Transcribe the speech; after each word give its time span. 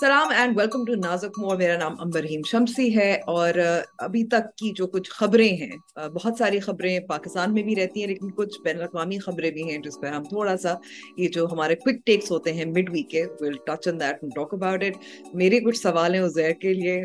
سلام 0.00 0.28
and 0.36 0.58
welcome 0.58 0.84
to 0.84 0.94
Nazuk 0.94 1.38
Mor 1.38 1.56
میرا 1.56 1.76
نام 1.78 1.94
امبرہیم 1.98 2.40
شمسی 2.46 2.96
ہے 2.96 3.12
اور 3.26 3.54
ابھی 3.98 4.24
تک 4.24 4.56
کی 4.56 4.72
جو 4.72 4.86
کچھ 4.86 5.10
خبریں 5.10 5.48
ہیں 5.48 5.70
بہت 5.96 6.34
ساری 6.38 6.60
خبریں 6.60 7.00
پاکستان 7.00 7.54
میں 7.54 7.62
بھی 7.62 7.76
رہتی 7.76 8.00
ہیں، 8.00 8.06
لیکن 8.08 8.30
کچھ 8.30 8.60
بین 8.64 8.76
الاقوامی 8.76 9.18
خبریں 9.18 9.50
بھی 9.50 9.70
ہیں 9.70 9.78
جس 9.78 10.00
پہ 10.00 10.06
ہم 10.06 10.22
تھوڑا 10.22 10.56
سا 10.56 10.74
یہ 11.16 11.28
جو 11.28 11.46
ہمارے 11.52 11.74
کوئک 11.74 11.96
ٹیکس 12.06 12.30
ہوتے 12.30 12.52
ہیں 12.52 12.64
مڈ 12.64 12.90
ویک 12.90 13.10
کے 13.10 13.24
will 13.40 13.56
touch 13.66 13.88
on 13.88 14.00
that 14.00 14.20
talk 14.34 14.54
about 14.54 14.84
it 14.84 14.96
میرے 15.34 15.60
کچھ 15.60 15.78
سوال 15.78 16.14
ہیں 16.14 16.22
ازیر 16.22 16.50
کے 16.50 16.74
لیے 16.74 17.00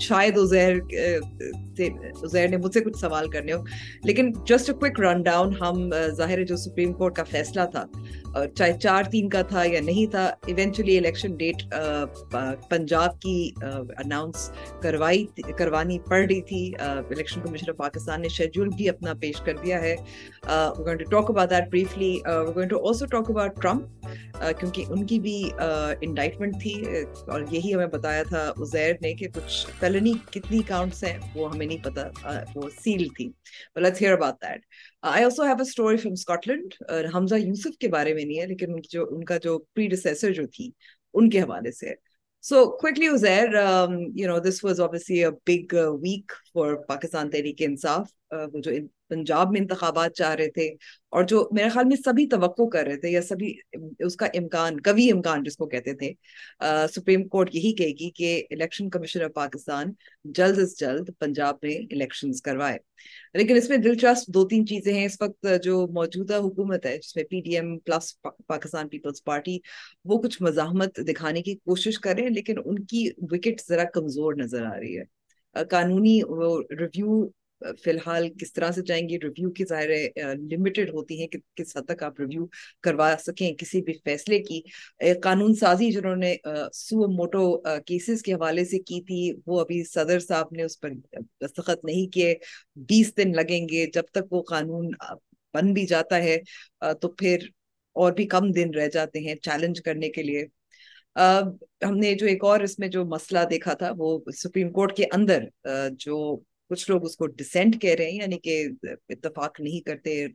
شاید 0.00 0.38
ازیر 0.38 0.74
ازیر 2.22 2.48
نے 2.48 2.56
مجھ 2.56 2.72
سے 2.74 2.80
کچھ 2.80 2.98
سوال 2.98 3.30
کرنے 3.30 3.52
ہو 3.52 3.62
لیکن 4.04 4.32
just 4.48 4.70
a 4.70 4.78
quick 4.78 5.00
run 5.00 5.22
down 5.22 5.54
ہم 5.60 5.90
ظاہر 6.16 6.44
جو 6.44 6.56
سپریم 6.56 6.92
کورٹ 6.92 7.16
کا 7.16 7.24
فیصلہ 7.24 7.62
تھا 7.72 7.84
چاہے 8.54 8.72
چار 8.72 9.02
تین 9.02 9.28
کا 9.28 9.42
تھا 9.42 9.62
یا 9.64 9.80
نہیں 9.80 10.10
تھا 10.10 10.30
ایونچولی 10.46 10.98
الیکشن 10.98 11.36
ڈیٹ 11.36 11.62
پنجاب 12.68 13.20
کی 13.20 13.50
اناؤنس 13.98 14.50
کروائی، 14.82 15.26
کروانی 15.58 15.98
پڑ 15.98 16.18
رہی 16.18 16.40
تھی۔ 16.42 16.72
الیکشن 16.78 17.40
کمیشن 17.40 17.70
آف 17.70 17.76
پاکستان 17.76 18.22
نے 18.22 18.28
شیڈول 18.28 18.68
بھی 18.68 18.88
اپنا 18.88 19.12
پیش 19.20 19.40
کر 19.40 19.56
دیا 19.64 19.82
ہے۔ 19.82 19.96
Talk 21.10 21.30
about 21.30 21.50
that 21.50 21.68
briefly 21.70 22.18
to 22.70 22.88
also 22.88 23.06
talk 23.06 23.30
about 23.30 23.62
Trump 23.62 24.06
کیونکہ 24.60 24.84
ان 24.88 25.06
کی 25.06 25.18
بھی 25.20 25.50
انڈائٹمنٹ 26.00 26.60
تھی۔ 26.62 26.82
اور 27.28 27.40
یہی 27.50 27.74
ہمیں 27.74 27.86
بتایا 27.86 28.22
تھا 28.22 28.52
ازیر 28.56 28.94
نے 29.00 29.14
کہ 29.14 29.28
کچھ 29.34 29.66
فیلنی 29.80 30.12
کتنی 30.30 30.60
کاؤنٹس 30.66 31.04
ہیں، 31.04 31.18
وہ 31.34 31.50
ہمیں 31.54 31.66
نہیں 31.66 31.84
پتا 31.84 32.08
وہ 32.54 32.68
سیل 32.84 33.08
تھی۔ 33.16 33.30
Let's 33.76 34.02
hear 34.02 34.12
about 34.12 34.34
that 34.42 34.60
I 35.02 35.24
also 35.24 35.42
have 35.42 35.54
a 35.54 35.62
story 35.62 35.96
from 35.96 36.12
Scotland 36.12 36.74
Humza 37.14 37.34
Yousaf 37.34 37.78
کے 37.78 37.88
بارے 37.88 38.14
میں 38.14 38.24
نہیں 38.24 38.40
ہے، 38.40 38.46
لیکن 38.46 38.76
جو، 38.90 39.06
ان 39.10 39.24
کا 39.24 39.36
جو 39.36 39.58
پری 39.74 39.86
ڈیسیسر 39.86 40.32
جو 40.32 40.46
تھی 40.46 40.70
ان 41.14 41.30
کے 41.30 41.40
حوالے 41.40 41.72
سے۔ 41.72 41.94
So 42.42 42.64
quickly 42.78 43.08
as 43.08 43.54
you 44.14 44.28
know 44.28 44.38
this 44.38 44.64
was 44.64 44.80
obviously 44.80 45.24
a 45.24 45.30
big 45.46 45.74
week 46.02 46.32
for 46.54 46.74
Pakistan 46.74 47.30
Tehreek 47.30 47.62
Insaf 47.62 48.10
وہ 48.52 48.60
جو 48.60 48.70
پنجاب 49.08 49.52
میں 49.52 49.60
انتخابات 49.60 50.12
چاہ 50.14 50.34
رہے 50.34 50.50
تھے 50.50 50.74
اور 51.08 51.24
جو 51.24 51.48
میرے 51.52 51.68
خیال 51.68 51.84
میں 51.84 51.96
سبھی 51.96 52.26
توقع 52.26 52.62
کر 52.62 52.84
رہے 52.84 52.96
تھے 52.96 53.08
یا 53.08 53.22
سبھی 53.22 53.54
اس 53.98 54.16
کا 54.16 54.26
امکان، 54.26 54.80
کبھی 54.80 55.12
امکان 55.12 55.42
جس 55.42 55.56
کو 55.56 55.66
کہتے 55.66 55.92
تھے 55.92 56.12
سپریم 56.94 57.28
کورٹ 57.28 57.54
یہی 57.54 57.72
کہے 57.74 57.90
گی 57.90 58.10
کہ 58.10 58.44
الیکشن 58.50 58.90
کمیشن 58.90 59.22
آف 59.22 59.30
پاکستان 59.34 59.86
جلد 60.24 60.58
از 60.58 60.78
جلد 60.78 61.10
پنجاب 61.18 61.56
میں 61.62 61.74
الیکشن 61.74 62.32
کروائے۔ 62.44 62.78
لیکن 63.34 63.56
اس 63.56 63.68
میں 63.68 63.76
دلچسپ 63.76 64.28
دو 64.28 64.48
تین 64.48 64.66
چیزیں 64.66 64.94
ہیں۔ 64.94 65.04
اس 65.04 65.16
وقت 65.20 65.46
جو 65.62 65.86
موجودہ 65.86 66.36
حکومت 66.36 66.86
ہے، 66.86 66.98
جس 66.98 67.16
میں 67.16 67.24
P 67.24 67.40
D 67.40 67.54
M 67.54 67.78
plus 67.78 68.22
Pakistan 68.46 68.88
Peoples 68.88 69.24
Party, 69.24 69.58
وہ 70.04 70.18
کچھ 70.22 70.42
مزاحمت 70.42 70.96
دکھانے 70.96 71.42
کی 71.42 71.54
کوشش 71.54 71.98
کریں 71.98 72.28
لیکن 72.28 72.54
ان 72.64 72.78
کی 72.78 73.10
وکٹ 73.18 73.68
ذرا 73.68 73.84
کمزور 73.84 74.34
نظر 74.34 74.64
آ 74.64 74.78
رہی 74.80 74.98
ہے۔ 74.98 75.04
قانونی 75.70 76.20
ریویو 76.70 77.28
فی 77.82 77.90
الحال 77.90 78.28
کس 78.40 78.52
طرح 78.52 78.70
سے 78.70 78.82
جائیں 78.86 79.08
گے 79.08 79.16
ریویو 79.22 79.50
کی 79.50 79.64
ظاہر 79.64 79.90
لمیٹڈ 80.50 80.90
ہوتی 80.90 81.20
ہیں 81.20 81.26
کہ 81.28 81.38
کس 81.54 81.76
حد 81.76 81.86
تک 81.88 82.02
آپ 82.02 82.20
ریویو 82.20 82.46
کروا 82.82 83.14
سکیں 83.18 83.52
کسی 83.54 83.80
بھی 83.82 83.92
فیصلے 84.04 84.38
کی۔ 84.42 84.60
قانون 85.22 85.54
سازی 85.54 85.90
جنہوں 85.90 86.16
نے 86.16 86.34
سو 86.74 87.06
موٹو 87.12 87.46
کیسز 87.86 88.22
کے 88.22 88.32
حوالے 88.32 88.64
سے 88.64 88.78
کی 88.78 89.00
تھی، 89.02 89.32
وہ 89.46 89.60
ابھی 89.60 89.82
صدر 89.84 90.18
صاحب 90.20 90.52
نے 90.52 90.62
اس 90.62 90.80
پر 90.80 90.90
دستخط 91.40 91.84
نہیں 91.84 92.12
کیے۔ 92.12 92.34
بیس 92.88 93.16
دن 93.16 93.32
لگیں 93.36 93.68
گے 93.68 93.86
جب 93.94 94.04
تک 94.12 94.32
وہ 94.32 94.42
قانون 94.42 94.90
بن 95.54 95.72
بھی 95.72 95.86
جاتا 95.86 96.22
ہے 96.22 96.36
تو 97.00 97.08
پھر 97.08 97.46
اور 97.96 98.12
بھی 98.12 98.26
کم 98.28 98.50
دن 98.52 98.74
رہ 98.74 98.88
جاتے 98.92 99.18
ہیں 99.18 99.34
چیلنج 99.42 99.80
کرنے 99.82 100.08
کے 100.10 100.22
لیے۔ 100.22 100.44
ہم 101.84 101.96
نے 101.96 102.14
جو 102.14 102.26
ایک 102.26 102.44
اور 102.44 102.60
اس 102.60 102.78
میں 102.78 102.88
جو 102.88 103.04
مسئلہ 103.04 103.38
دیکھا 103.50 103.72
تھا، 103.72 103.90
وہ 103.98 104.18
سپریم 104.36 104.72
کورٹ 104.72 104.96
کے 104.96 105.04
اندر 105.12 105.44
جو 105.98 106.16
کچھ 106.70 106.90
لوگ 106.90 107.04
اس 107.04 107.16
کو 107.16 107.26
ڈسینٹ 107.26 107.80
کہہ 107.82 107.94
رہے 107.94 108.10
ہیں 108.10 108.16
یعنی 108.16 108.38
کہ 108.38 108.66
اتفاق 109.08 109.60
نہیں 109.60 109.80
کرتے، 109.80 110.26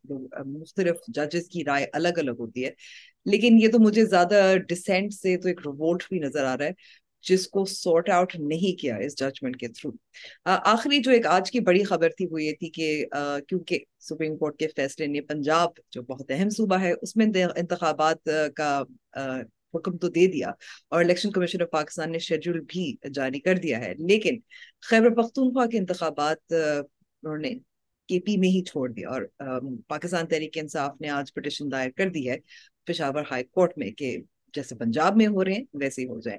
مختلف 0.47 0.95
ججز 1.07 1.47
کی 1.49 1.63
رائے 1.65 1.85
الگ 1.93 2.17
الگ 2.17 2.39
ہوتی 2.39 2.65
ہے۔ 2.65 2.69
لیکن 3.25 3.57
یہ 3.61 3.71
تو 3.71 3.79
مجھے 3.79 4.05
زیادہ 4.05 4.41
ڈسینٹ 4.69 5.13
سے 5.13 5.37
تو 5.37 5.47
ایک 5.47 5.59
رووٹ 5.65 6.03
بھی 6.09 6.19
نظر 6.19 6.45
آ 6.45 6.57
رہا 6.57 6.65
ہے، 6.65 6.99
جس 7.23 7.47
کو 7.47 7.63
سارٹ 7.65 8.09
آؤٹ 8.09 8.35
نہیں 8.39 8.79
کیا 8.79 8.95
اس 8.95 9.17
ججمنٹ 9.17 9.57
کے 9.57 9.67
تھرو 9.67 9.91
آخری 10.45 10.99
جو 10.99 11.11
ایک 11.11 11.25
آج 11.27 11.51
کی 11.51 11.59
بڑی 11.59 11.83
خبر 11.83 12.09
تھی 12.09 12.25
وہ 12.31 12.41
یہ 12.43 12.53
تھی 12.59 12.69
کہ 12.69 13.05
کیونکہ 13.47 13.79
سپریم 13.99 14.37
کورٹ 14.37 14.57
کے 14.59 14.67
فیصلے 14.75 15.07
نے 15.07 15.21
پنجاب، 15.21 15.69
جو 15.91 16.01
بہت 16.03 16.31
اہم 16.31 16.49
صوبہ 16.49 16.79
ہے، 16.81 16.91
اس 17.01 17.15
میں 17.15 17.25
انتخابات 17.35 18.29
کا 18.55 18.81
حکم 19.75 19.97
تو 19.97 20.07
دے 20.09 20.25
دیا 20.27 20.49
اور 20.89 21.03
الیکشن 21.03 21.31
کمیشن 21.31 21.61
آف 21.61 21.69
پاکستان 21.71 22.11
نے 22.11 22.19
شیڈول 22.19 22.59
بھی 22.69 22.93
جاری 23.13 23.39
کر 23.39 23.57
دیا 23.57 23.79
ہے۔ 23.79 23.93
لیکن 24.07 24.39
خیبر 24.89 25.13
پختونخوا 25.15 25.65
کے 25.65 25.77
انتخابات 25.77 26.53
انہوں 26.53 27.37
نے 27.37 27.53
کے 28.09 28.19
پی 28.19 28.35
میں 28.37 28.49
ہی 28.49 28.63
چھوڑ 28.63 28.89
دیا 28.89 29.09
اور 29.09 29.21
پاکستان 29.87 30.27
تحریک 30.27 30.57
انصاف 30.57 31.01
نے 31.01 31.09
آج 31.09 31.33
پٹیشن 31.33 31.71
دائر 31.71 31.89
کر 31.97 32.09
دی 32.09 32.29
ہے 32.29 32.37
پشاور 32.87 33.23
ہائی 33.31 33.43
کورٹ 33.43 33.77
میں 33.77 33.89
کہ 33.91 34.17
جیسے 34.53 34.75
پنجاب 34.75 35.17
میں 35.17 35.27
ہو 35.27 35.43
رہے 35.45 35.53
ہیں، 35.53 35.63
ویسے 35.73 36.01
ہی 36.01 36.07
ہو 36.07 36.19
جائے 36.19 36.37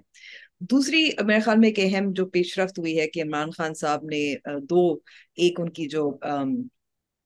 دوسری، 0.71 1.09
میرے 1.27 1.41
خیال 1.41 1.59
میں 1.59 1.69
ایک 1.69 1.79
اہم 1.83 2.11
جو 2.13 2.27
پیش 2.27 2.59
رفت 2.59 2.79
ہوئی 2.79 2.99
ہے 3.01 3.07
کہ 3.09 3.23
عمران 3.23 3.51
خان 3.51 3.75
صاحب 3.75 4.05
نے 4.05 4.35
دو، 4.71 4.83
ایک 5.35 5.61
ان 5.61 5.69
کی 5.71 5.87
جو 5.89 6.11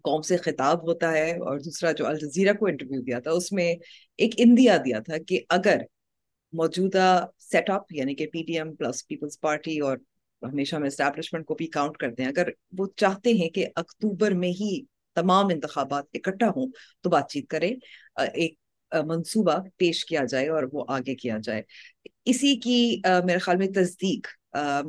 قوم 0.04 0.22
سے 0.22 0.36
خطاب 0.36 0.82
ہوتا 0.88 1.12
ہے 1.12 1.30
اور 1.38 1.58
دوسرا 1.58 1.92
جو 1.92 2.06
الجزیرہ 2.06 2.52
کو 2.52 2.66
انٹرویو 2.66 3.00
دیا 3.00 3.18
تھا، 3.20 3.30
اس 3.30 3.50
میں 3.52 3.74
ایک 4.18 4.34
اندیا 4.38 4.76
دیا 4.84 4.98
تھا 5.00 5.18
کہ 5.28 5.40
اگر 5.48 5.80
موجودہ 6.52 7.26
سیٹ 7.38 7.70
اپ 7.70 7.82
یعنی 7.90 8.14
کہ 8.14 8.26
P 8.26 8.42
D 8.42 8.56
M 8.56 8.74
plus 8.74 9.06
Peoples 9.06 9.40
Party 9.40 9.78
اور 9.78 9.98
ہمیشہ 10.42 10.76
میں 10.76 10.86
اسٹیبلشمنٹ 10.86 11.46
کو 11.46 11.54
بھی 11.54 11.66
کاؤنٹ 11.66 11.96
کرتے 11.96 12.22
ہیں۔ 12.22 12.30
اگر 12.30 12.48
وہ 12.78 12.86
چاہتے 12.96 13.30
ہیں 13.32 13.48
کہ 13.48 13.66
اکتوبر 13.76 14.30
میں 14.30 14.48
ہی 14.48 14.80
تمام 15.14 15.46
انتخابات 15.46 16.04
اکٹھا 16.14 16.48
ہوں 16.48 16.66
تو 17.00 17.10
بات 17.10 17.30
چیت 17.30 17.48
کریں۔ 17.48 17.70
ایک 18.34 18.54
منصوبہ 19.04 19.52
پیش 19.76 20.04
کیا 20.04 20.24
جائے 20.24 20.48
اور 20.48 20.62
وہ 20.72 20.84
آگے 20.88 21.14
کیا 21.14 21.38
جائے۔ 21.42 21.62
اسی 22.24 22.56
کی 22.56 23.00
میرے 23.24 23.38
خیال 23.38 23.56
میں 23.56 23.66
تصدیق 23.66 24.26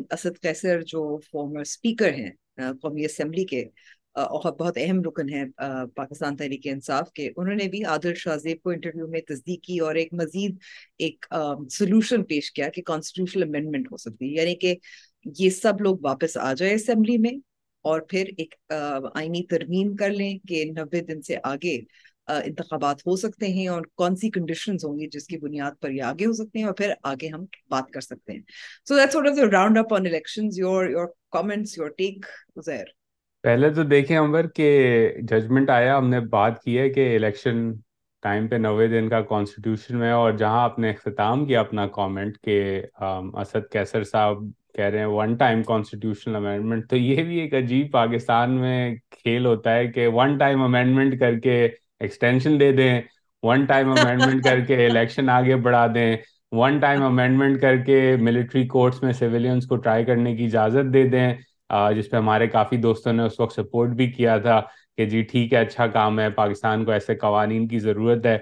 اسد 0.10 0.42
قیصر 0.42 0.82
جو 0.82 1.18
فارمر 1.32 1.60
اسپیکر 1.60 2.14
ہیں 2.14 2.32
قومی 2.82 3.06
اسمبلی 3.06 3.46
کے 3.46 3.66
بہت 4.18 4.78
اہم 4.82 5.02
رکن 5.02 5.30
ہے 5.30 5.44
پاکستان 5.96 6.36
تحریک 6.36 6.68
انصاف 6.68 7.12
کے۔ 7.12 7.30
انہوں 7.36 7.56
نے 7.56 7.68
بھی 7.68 7.84
عادل 7.84 8.14
شاہ 8.14 8.38
زیب 8.38 8.62
کو 8.62 8.70
انٹرویو 8.70 9.08
میں 9.08 9.22
تصدیق 9.28 9.62
کی 9.64 9.80
اور 9.80 9.96
ایک 9.96 10.14
مزید 10.14 10.56
ایک 10.98 11.26
سولوشن 11.72 12.24
پیش 12.24 12.52
کیا 12.52 12.70
کہ 12.70 12.82
کانسٹیٹیوشنل 12.82 13.44
امینڈمنٹ 13.44 13.92
ہو 13.92 13.98
سکتی 13.98 14.30
ہے۔ 14.30 14.42
یعنی 14.42 14.56
کہ 14.56 14.76
یہ 15.38 15.50
سب 15.50 15.82
لوگ 15.82 15.98
واپس 16.02 16.38
آ 16.38 16.54
جائے 16.54 16.74
اسمبلی 16.74 17.18
میں 17.18 17.32
اور 17.86 18.02
پھر 18.02 18.26
ایک 18.38 18.56
آئینی 19.14 19.44
ترمیم 19.44 19.96
کر 19.96 20.10
لیں 20.10 20.38
کہ 20.48 20.66
نوے 20.76 21.02
دن 21.02 21.22
سے 21.22 21.36
آگے 21.44 21.80
انتخابات 22.28 23.02
ہو 23.08 23.16
سکتے 23.16 23.48
ہیں 23.48 23.68
اور 23.68 23.82
کون 23.96 24.16
سی 24.16 24.30
کنڈیشنز 24.30 24.86
ہوں 24.86 25.00
گی 25.00 25.08
جس 25.08 25.28
کی 25.28 25.38
بنیاد 25.38 25.72
پر 25.82 25.92
یہ 25.92 26.02
آگے 26.02 26.26
ہو 26.26 26.32
سکتے 26.32 26.60
ہیں 26.60 26.66
اور 26.66 26.74
پھر 26.74 26.92
آگے 27.04 27.28
ہم 27.28 27.46
بات 27.70 27.92
کر 27.92 28.02
سکتے 28.02 28.34
ہیں۔ 28.34 28.42
So 28.86 28.98
that's 28.98 29.14
sort 29.14 29.28
of 29.28 29.38
round 29.52 29.78
up 29.78 29.94
on 29.94 30.06
elections 30.06 30.60
your 30.60 30.90
your 30.90 31.08
comments 31.32 31.78
your 31.78 31.88
take 31.88 32.26
زیر 32.66 32.86
پہلے 33.44 33.70
تو 33.70 33.84
دیکھیں 33.84 34.18
امبر 34.18 34.48
کہ 34.48 34.68
ججمنٹ 35.22 35.70
آیا 35.70 35.98
ہم 35.98 36.10
نے 36.10 36.20
بات 36.30 36.62
کی 36.64 36.78
ہے 36.80 36.90
کہ 36.90 37.16
الیکشن 37.16 37.72
ٹائم 38.24 38.48
پہ 38.48 38.56
نوے 38.56 38.88
دن 38.88 39.10
کا 39.10 39.22
کانسٹیٹیوشن 39.22 39.98
میں 39.98 40.12
اور 40.12 40.32
جہاں 40.32 40.62
آپ 40.62 40.80
نے 40.80 40.90
اختتام 40.90 41.46
کیا 41.46 41.60
اپنا 41.60 41.88
کامنٹ 41.88 42.38
کہ 42.38 42.82
اسد 43.02 43.72
کیسر 43.72 44.04
صاحب 44.04 44.38
کہہ 44.74 44.86
رہے 44.86 45.00
ہیں 45.00 45.06
ون 45.06 45.36
ٹائم 45.36 45.64
کانسٹیٹیوشنل 45.64 46.36
امینڈمنٹ 46.36 46.90
تو 46.90 46.96
یہ 46.96 47.24
بھی 47.24 47.40
ایک 47.40 47.54
عجیب 47.54 47.92
پاکستان 47.92 48.52
میں 48.52 48.96
کھیل 49.12 49.46
ہوتا 49.46 49.76
ہے 49.76 49.88
کہ 49.88 50.08
ون 50.08 50.38
ٹائم 50.38 50.62
امینڈمنٹ 50.62 51.20
کر 51.20 51.40
کے 51.40 51.64
ایکسٹینشن 52.00 52.60
دے 52.60 52.72
دیں 52.72 53.02
ون 53.44 53.66
ٹائم 53.66 53.92
امینڈمنٹ 53.92 54.44
کر 54.44 54.60
کے 54.60 54.86
الیکشن 54.90 55.30
آگے 55.30 55.56
بڑھا 55.56 55.86
دیں 55.96 56.16
ون 56.52 56.80
ٹائم 56.80 57.04
امینڈمنٹ 57.04 57.62
کر 57.62 57.78
کے 57.78 58.16
ملٹری 58.20 58.68
کورٹس 58.68 59.04
میں 59.04 59.14
سویلینس 59.14 59.66
کو 59.66 59.76
ٹرائی 59.76 60.06
کرنے 60.06 60.36
کی 60.36 60.46
اجازت 60.46 60.94
دے 60.94 61.08
دیں۔ 61.08 61.34
جس 61.96 62.10
پہ 62.10 62.18
ہمارے 62.18 62.48
کافی 62.48 62.78
دوستوں 62.78 63.14
نے 63.14 63.24
اس 63.24 63.40
وقت 63.40 63.56
سپورٹ 63.56 63.90
بھی 63.96 64.12
کیا 64.12 64.38
تھا 64.38 64.62
کہ 64.98 65.06
جی 65.06 65.22
ٹھیک 65.22 65.54
ہے 65.54 65.58
اچھا 65.60 65.88
کام 65.88 66.20
ہے، 66.20 66.30
پاکستان 66.30 66.86
کو 66.86 66.92
ایسے 66.92 67.16
قوانین 67.16 67.68
کی 67.68 67.80
ضرورت 67.80 68.26
ہے۔ 68.26 68.38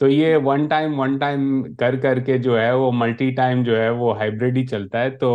تو 0.00 0.08
یہ 0.08 0.36
ون 0.44 0.66
ٹائم 0.68 0.98
ون 1.00 1.16
ٹائم 1.18 1.62
کر 1.78 1.96
کر 1.96 2.18
کے 2.20 2.38
جو 2.38 2.60
ہے 2.60 2.72
وہ 2.72 2.90
ملٹی 2.94 3.30
ٹائم 3.34 3.62
جو 3.64 3.80
ہے 3.80 3.88
وہ 3.90 4.16
ہائیبریڈ 4.18 4.56
ہی 4.56 4.66
چلتا 4.66 5.02
ہے۔ 5.02 5.10
تو 5.10 5.30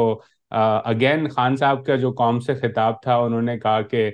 اگین 0.52 1.28
خان 1.30 1.56
صاحب 1.56 1.86
کا 1.86 1.96
جو 1.96 2.12
قوم 2.18 2.40
سے 2.40 2.54
خطاب 2.56 3.02
تھا، 3.02 3.16
انہوں 3.16 3.42
نے 3.42 3.58
کہا 3.60 3.82
کہ 3.82 4.10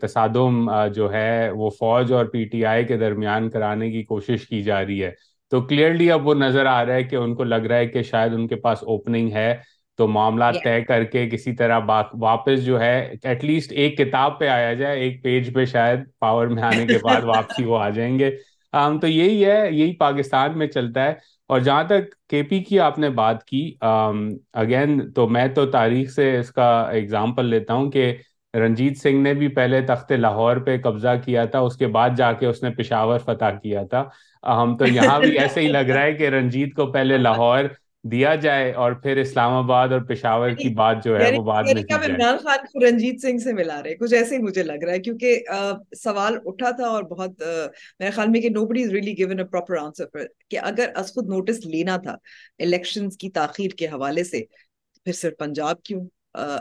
تصادم 0.00 0.70
جو 0.94 1.12
ہے 1.12 1.50
وہ 1.54 1.70
فوج 1.70 2.12
اور 2.12 2.24
پی 2.32 2.44
ٹی 2.44 2.64
آئی 2.66 2.84
کے 2.84 2.96
درمیان 2.96 3.48
کرانے 3.50 3.90
کی 3.90 4.02
کوشش 4.04 4.46
کی 4.48 4.62
جا 4.62 4.84
رہی 4.86 5.02
ہے۔ 5.04 5.10
تو 5.52 5.60
کلیئرلی 5.60 6.10
اب 6.12 6.26
وہ 6.26 6.34
نظر 6.34 6.66
آ 6.66 6.84
رہا 6.86 6.94
ہے 6.94 7.02
کہ 7.04 7.16
ان 7.16 7.34
کو 7.34 7.44
لگ 7.44 7.66
رہا 7.68 7.76
ہے 7.76 7.86
کہ 7.86 8.02
شاید 8.02 8.34
ان 8.34 8.46
کے 8.48 8.56
پاس 8.56 8.82
اوپننگ 8.82 9.32
ہے۔ 9.32 9.54
تو 9.98 10.08
معاملات 10.08 10.54
طے 10.64 10.80
کر 10.80 11.04
کے 11.04 11.28
کسی 11.30 11.52
طرح 11.52 11.78
واپس 12.20 12.64
جو 12.64 12.80
ہے 12.80 12.96
ایٹ 13.22 13.44
لیسٹ 13.44 13.72
ایک 13.72 13.98
کتاب 13.98 14.38
پہ 14.38 14.48
آیا 14.48 14.72
جائے 14.74 15.00
ایک 15.00 15.22
پیج 15.22 15.54
پہ 15.54 15.64
شاید 15.64 16.00
پاور 16.20 16.46
میں 16.46 16.62
آنے 16.62 16.86
کے 16.86 16.98
بعد 17.02 17.24
واپسی 17.24 17.64
وہ 17.64 17.78
آ 17.78 17.88
جائیں 17.88 18.18
گے۔ 18.18 18.30
تو 19.00 19.06
یہی 19.06 19.44
ہے 19.44 19.66
یہی 19.70 19.96
پاکستان 19.96 20.58
میں 20.58 20.66
چلتا 20.66 21.04
ہے۔ 21.04 21.14
اور 21.48 21.60
جہاں 21.60 21.84
تک 21.84 22.28
کے 22.28 22.42
پی 22.42 22.62
کی 22.62 22.80
آپ 22.80 22.98
نے 22.98 23.08
بات 23.10 23.44
کی 23.44 23.74
اگین 24.52 25.12
تو 25.12 25.28
میں 25.28 25.46
تو 25.48 25.66
تاریخ 25.66 26.10
سے 26.10 26.38
اس 26.38 26.50
کا 26.50 26.68
اگزامپل 26.80 27.46
لیتا 27.46 27.74
ہوں 27.74 27.90
کہ 27.90 28.14
رنجیت 28.54 28.98
سنگھ 28.98 29.20
نے 29.20 29.34
بھی 29.34 29.48
پہلے 29.48 29.80
تخت 29.80 30.12
لاہور 30.12 30.56
پہ 30.56 30.76
قبضہ 30.82 31.14
کیا 31.24 31.44
تھا 31.44 31.58
اس 31.58 31.76
کے 31.76 31.86
بعد 31.86 32.10
جا 32.16 32.32
کے 32.32 32.46
اس 32.46 32.62
نے 32.62 32.70
پشاور 32.70 33.18
فتح 33.18 33.58
کیا 33.62 33.82
تھا۔ 33.82 34.04
ہم 34.42 34.76
تو 34.76 34.86
یہاں 34.86 35.20
بھی 35.20 35.38
ایسے 35.38 35.60
ہی 35.60 35.68
لگ 35.68 35.88
رہا 35.88 36.02
ہے 36.02 36.12
کہ 36.12 36.28
رنجیت 36.28 36.74
کو 36.74 36.86
پہلے 36.92 37.18
لاہور 37.18 37.64
دیا 38.10 38.34
جائے 38.34 38.72
اور 38.72 38.92
پھر 38.92 39.16
اسلام 39.16 39.52
آباد 39.52 39.88
اور 39.88 40.00
پشاور 40.00 40.50
کی 40.50 40.68
بات 40.68 41.04
جو 41.04 41.18
ہے 41.18 41.24
یعنی 41.24 41.38
وہ 41.38 41.42
بعد 41.42 41.64
میں 41.64 41.82
عمران 41.94 42.36
خان 42.36 42.58
کو 42.72 42.86
رنجیت 42.86 43.20
سنگھ 43.20 43.42
سے 43.42 43.52
ملا 43.52 43.82
رہے 43.82 43.94
کچھ 43.94 44.14
ایسے 44.14 44.36
ہی 44.36 44.42
مجھے 44.42 44.62
لگ 44.62 44.84
رہا 44.84 44.92
ہے 44.92 44.98
کیونکہ 44.98 45.42
سوال 45.96 46.38
اٹھا 46.44 46.70
تھا 46.70 46.86
اور 46.86 47.02
بہت 47.02 47.42
میرے 47.98 48.10
خیال 48.10 48.28
میں 48.28 48.40
کہ 48.40 48.48
nobody 48.66 48.82
is 48.82 48.90
really 48.90 49.18
given 49.18 49.38
a 49.38 49.44
proper 49.44 49.76
answer 49.76 50.04
کہ 50.48 50.58
اگر 50.62 50.90
از 50.94 51.12
خود 51.14 51.28
نوٹس 51.28 51.66
لینا 51.66 51.96
تھا 51.96 52.16
الیکشنز 52.58 53.16
کی 53.16 53.30
تاخیر 53.30 53.70
کے 53.70 53.86
حوالے 53.86 54.24
سے 54.24 54.42
پھر 55.04 55.12
صرف 55.12 55.32
پنجاب 55.38 55.82
کیوں؟ 55.82 56.08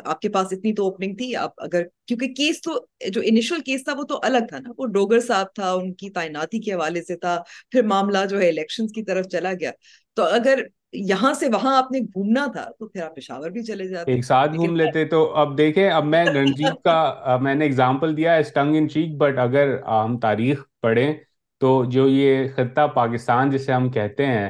آپ 0.04 0.22
کے 0.22 0.30
پاس 0.30 0.48
اتنی 0.52 0.74
تو 0.74 0.84
اوپننگ 0.84 1.16
تھی 1.16 1.36
آپ 1.36 1.52
اگر 1.58 1.84
کیونکہ 2.06 2.28
کیس 2.28 2.62
تو 2.62 2.86
جو 3.08 3.22
انیشل 3.26 3.60
کیس 3.60 3.84
تھا 3.84 3.94
وہ 3.98 4.04
تو 4.04 4.20
الگ 4.24 4.46
تھا 4.50 4.60
نا 4.60 4.70
وہ 4.78 4.86
ڈوگر 4.86 5.20
صاحب 5.20 5.46
تھا 5.56 5.72
ان 5.72 5.94
کی 5.94 6.10
تعیناتی 6.10 6.60
کے 6.60 6.74
حوالے 6.74 7.04
سے 7.04 7.16
تھا 7.16 7.44
پھر 7.72 7.84
معاملہ 7.84 8.18
جو 8.30 8.42
ہے 8.42 8.50
الیکشن 8.50 8.88
کی 8.88 9.04
طرف 9.04 9.26
چلا 9.26 9.52
گیا۔ 9.60 9.72
تو 10.14 10.24
اگر 10.24 10.60
یہاں 10.96 11.34
سے 11.34 11.48
وہاں 11.54 11.78
آپ 11.78 11.92
نے 11.92 12.00
گھومنا 12.00 12.46
تھا 12.54 12.66
تو 12.80 12.88
پھر 12.88 13.04
آپ 13.04 13.16
پشاور 13.16 13.50
بھی 13.50 13.64
چلے 13.64 13.88
جاتے 13.88 14.12
ایک 14.12 14.26
ساتھ 14.26 14.56
گھوم 14.56 14.76
لیتے 14.76 15.06
تو 15.06 15.24
اب 15.36 15.58
دیکھیں 15.58 15.90
اب 15.90 16.06
میں 16.06 16.26
رنجیت 16.26 16.84
کا 16.84 17.38
میں 17.42 17.56
نے 17.56 17.66
اگزامپل 17.66 18.18
دیا 18.18 18.34
اسٹنگ 18.36 18.76
ان 18.76 18.90
چیک 18.90 19.18
بٹ 19.18 19.38
اگر 19.38 19.76
ہم 19.84 20.18
تاریخ 20.20 20.64
پڑھیں 20.82 21.14
تو 21.62 21.84
جو 21.86 22.08
یہ 22.08 22.48
خطہ 22.56 22.88
پاکستان 22.94 23.50
جسے 23.50 23.74
ہم 23.74 23.90
کہتے 23.90 24.26
ہیں 24.26 24.50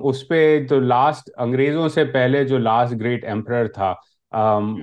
اس 0.00 0.28
پہ 0.28 0.40
جو 0.70 0.80
لاسٹ 0.80 1.30
انگریزوں 1.36 1.88
سے 1.88 2.04
پہلے 2.04 2.44
جو 2.44 2.58
لاسٹ 2.58 2.94
گریٹ 3.00 3.24
ایمپرر 3.24 3.66
تھا 3.68 3.94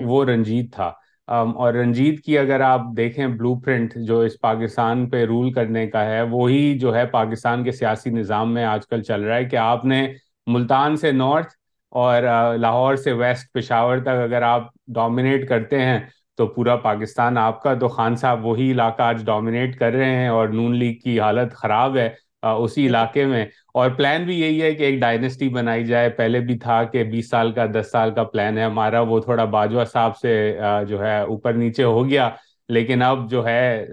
وہ 0.01 0.25
رنجیت 0.25 0.73
تھا۔ 0.73 0.91
اور 1.27 1.73
رنجیت 1.73 2.19
کی 2.21 2.37
اگر 2.37 2.61
آپ 2.61 2.81
دیکھیں 2.97 3.27
بلو 3.27 3.55
پرنٹ 3.59 3.93
جو 3.97 4.19
اس 4.19 4.39
پاکستان 4.41 5.09
پہ 5.09 5.23
رول 5.23 5.51
کرنے 5.53 5.87
کا 5.87 6.05
ہے 6.05 6.21
وہی 6.21 6.77
جو 6.79 6.95
ہے 6.95 7.05
پاکستان 7.05 7.63
کے 7.63 7.71
سیاسی 7.71 8.09
نظام 8.09 8.53
میں 8.53 8.65
آج 8.65 8.87
کل 8.87 9.01
چل 9.01 9.21
رہا 9.21 9.35
ہے 9.35 9.45
کہ 9.45 9.55
آپ 9.55 9.85
نے 9.85 10.07
ملتان 10.47 10.95
سے 10.97 11.11
نارتھ 11.11 11.53
اور 11.91 12.21
لاہور 12.57 12.95
سے 12.95 13.11
ویسٹ 13.11 13.53
پشاور 13.53 13.97
تک 13.97 14.07
اگر 14.07 14.41
آپ 14.41 14.67
ڈومینیٹ 14.87 15.47
کرتے 15.49 15.81
ہیں 15.81 15.99
تو 16.37 16.47
پورا 16.47 16.75
پاکستان 16.75 17.37
آپ 17.37 17.61
کا، 17.63 17.73
تو 17.73 17.87
خان 17.87 18.15
صاحب 18.15 18.45
وہی 18.45 18.71
علاقہ 18.71 19.01
آج 19.01 19.25
ڈومینیٹ 19.25 19.79
کر 19.79 19.91
رہے 19.91 20.15
ہیں 20.15 20.27
اور 20.27 20.47
نون 20.47 20.75
لیگ 20.75 20.95
کی 21.03 21.19
حالت 21.19 21.53
خراب 21.53 21.97
ہے 21.97 22.09
اسی 22.41 22.87
علاقے 22.87 23.25
میں۔ 23.25 23.45
اور 23.73 23.89
پلان 23.89 24.23
بھی 24.23 24.39
یہی 24.41 24.61
ہے 24.61 24.71
کہ 24.73 24.83
ایک 24.83 24.99
ڈائنسٹی 24.99 25.49
بنائی 25.49 25.85
جائے۔ 25.85 26.09
پہلے 26.09 26.39
بھی 26.39 26.57
تھا 26.57 26.83
کہ 26.83 27.03
بیس 27.03 27.29
سال 27.29 27.51
کا، 27.51 27.65
دس 27.65 27.91
سال 27.91 28.11
کا 28.11 28.23
پلان 28.23 28.57
ہے 28.57 28.63
ہمارا۔ 28.63 29.01
وہ 29.01 29.19
تھوڑا 29.19 29.45
باجوہ 29.45 29.85
صاحب 29.85 30.17
سے 30.17 30.59
جو 30.87 31.05
ہے، 31.05 31.19
اوپر 31.21 31.53
نیچے 31.53 31.83
ہو 31.83 32.09
گیا۔ 32.09 32.29
لیکن 32.69 33.01
اب 33.01 33.29
جو 33.29 33.45
ہے 33.47 33.85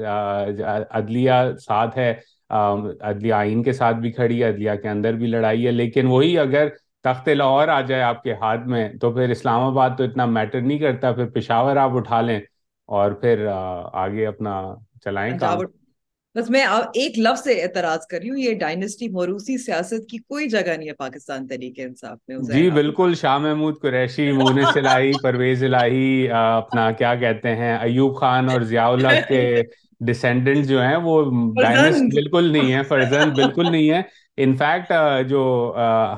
عدلیہ 0.91 1.33
ساتھ 1.67 1.99
ہے۔ 1.99 2.15
عدلیہ 2.51 3.33
آئین 3.35 3.63
کے 3.63 3.73
ساتھ 3.73 3.97
بھی 3.97 4.13
کھڑی 4.13 4.43
ہے 4.43 4.49
عدلیہ 4.49 4.75
کے 4.83 4.89
اندر 4.89 5.15
بھی 5.15 5.27
لڑائی 5.27 5.67
ہے 5.67 5.73
لیکن 5.73 6.07
وہی 6.07 6.39
اگر 6.39 6.69
تخت 7.05 7.29
لاہور 7.31 7.69
آ 7.69 7.81
جائے 7.83 8.03
آپ 8.03 8.23
کے 8.23 8.33
ہاتھ 8.35 8.67
میں 8.69 8.89
تو 9.01 9.13
پھر 9.13 9.31
اسلام 9.31 9.61
آباد 9.63 9.91
تو 9.99 10.05
اتنا 10.05 10.25
میٹر 10.29 10.61
نہیں 10.61 10.79
کرتا 10.79 11.13
پھر 11.13 11.29
پشاور 11.31 11.77
آپ 11.79 11.91
اٹھا 11.95 12.21
لیں 12.21 12.41
اور 12.89 13.13
پھر 13.21 13.47
آگے 13.47 14.27
اپنا 14.27 14.55
چلائیں 15.05 15.39
کام۔ 15.39 15.61
بس 16.35 16.51
میں 16.51 16.65
ایک 16.95 17.19
لفظ 17.19 17.43
سے 17.45 17.61
اعتراض 17.63 18.07
کر 18.07 18.19
رہی 18.19 18.31
ہوں 18.31 18.39
یہ 18.39 18.59
ڈائنسٹی 18.59 19.09
موروسی 19.11 19.57
سیاست 19.59 20.09
کی 20.09 20.19
کوئی 20.19 20.49
جگہ 20.49 20.77
نہیں 20.77 20.89
ہے 20.89 20.95
پاکستان 20.97 21.47
طریقے 21.47 21.85
انصاف 21.85 22.19
میں 22.29 22.37
جی 22.49 22.69
بالکل 22.71 23.15
شاہ 23.15 23.39
محمود 23.39 23.81
قریشی 23.81 24.31
مونس 24.39 24.77
الہی 24.77 25.13
پرویز 25.23 25.65
الہی 25.65 26.07
اپنا 26.33 26.91
کیا 26.93 27.15
کہتے 27.17 27.55
ہیں 27.57 27.77
ایوب 27.79 28.19
خان 28.21 28.51
اور 28.51 28.61
ضیاء 28.65 28.89
اللہ 28.89 29.21
کے 29.29 29.41
ڈسینڈنٹ 30.01 30.67
جو 30.67 30.83
ہیں 30.83 30.97
وہ 30.97 31.23
ڈائنسٹ 31.61 32.15
بالکل 32.15 32.53
نہیں 32.53 32.73
ہے 32.73 32.83
فرزند 32.83 33.33
بالکل 33.35 33.71
نہیں 33.71 33.91
ہے 33.91 34.01
انفیکٹ 34.39 34.93
جو 35.29 35.43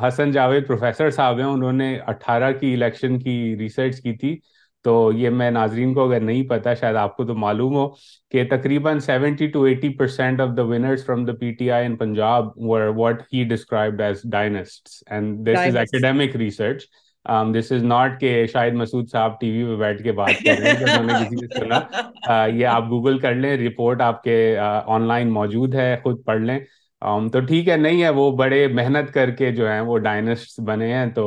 حسن 0.03 0.31
جاوید 0.33 0.67
پروفیسر 0.67 1.11
صاحب 1.11 1.39
ہیں 1.39 1.45
انہوں 1.45 1.73
نے 1.73 1.99
اٹھارہ 2.07 2.53
کی 2.53 2.73
الیکشن 2.75 3.19
کی 3.19 3.37
ریسرچ 3.59 4.01
کی 4.01 4.13
تھی۔ 4.17 4.37
تو 4.85 5.11
یہ 5.15 5.31
میں 5.31 5.51
ناظرین 5.51 5.93
کو 5.95 6.05
اگر 6.05 6.21
نہیں 6.21 6.49
پتا 6.49 6.75
شاید 6.75 6.97
آپ 6.97 7.17
کو 7.17 7.25
تو 7.25 7.35
معلوم 7.35 7.75
ہو 7.75 7.89
کہ 8.33 8.45
تقریباً 8.51 8.99
seventy 8.99 9.47
two 9.47 9.63
eighty 9.63 9.89
percent 9.89 10.41
of 10.41 10.49
the 10.57 10.63
winners 10.63 11.05
from 11.07 11.25
the 11.25 11.33
P 11.33 11.53
T 11.53 11.71
I 11.71 11.87
in 11.87 11.97
Punjab 11.97 12.49
were 12.69 12.87
what 12.97 13.23
he 13.35 13.45
described 13.45 14.01
as 14.01 14.21
dynast 14.33 14.89
and 15.07 15.47
this 15.47 15.67
is 15.67 15.77
academic 15.77 16.37
research 16.37 16.85
this 17.27 17.71
is 17.73 17.83
not 17.85 18.21
کہ 18.21 18.47
شاید 18.47 18.75
مسعود 18.75 19.11
صاحب 19.11 19.41
ٹی 19.41 19.51
وی 19.51 19.65
پہ 19.65 19.77
بیٹھ 19.77 20.03
کے 20.03 20.13
بات 20.13 20.45
کر 20.45 20.61
رہے 20.61 20.71
ہیں 20.71 21.03
نے 21.03 21.13
کسی 21.21 21.37
سے 21.37 21.59
سنا 21.59 22.47
یہ 22.47 22.67
آپ 22.67 22.89
گوگل 22.91 23.19
کر 23.19 23.35
لیں 23.35 23.57
رپورٹ 23.59 24.01
آپ 24.01 24.23
کے 24.23 24.57
آن 24.87 25.07
لائن 25.09 25.31
موجود 25.31 25.75
ہے 25.75 25.97
خود 26.03 26.25
پڑھ 26.25 26.41
لیں 26.41 26.59
تو 27.33 27.41
ٹھیک 27.41 27.69
ہے 27.69 27.77
نہیں 27.77 28.03
ہے 28.03 28.09
وہ 28.09 28.31
بڑے 28.37 28.67
محنت 28.67 29.13
کر 29.15 29.31
کے 29.31 29.51
جو 29.53 29.69
ہیں 29.69 29.81
وہ 29.81 29.99
ڈائنسٹ 29.99 30.61
بنے 30.61 30.93
ہیں 30.95 31.07
تو 31.07 31.25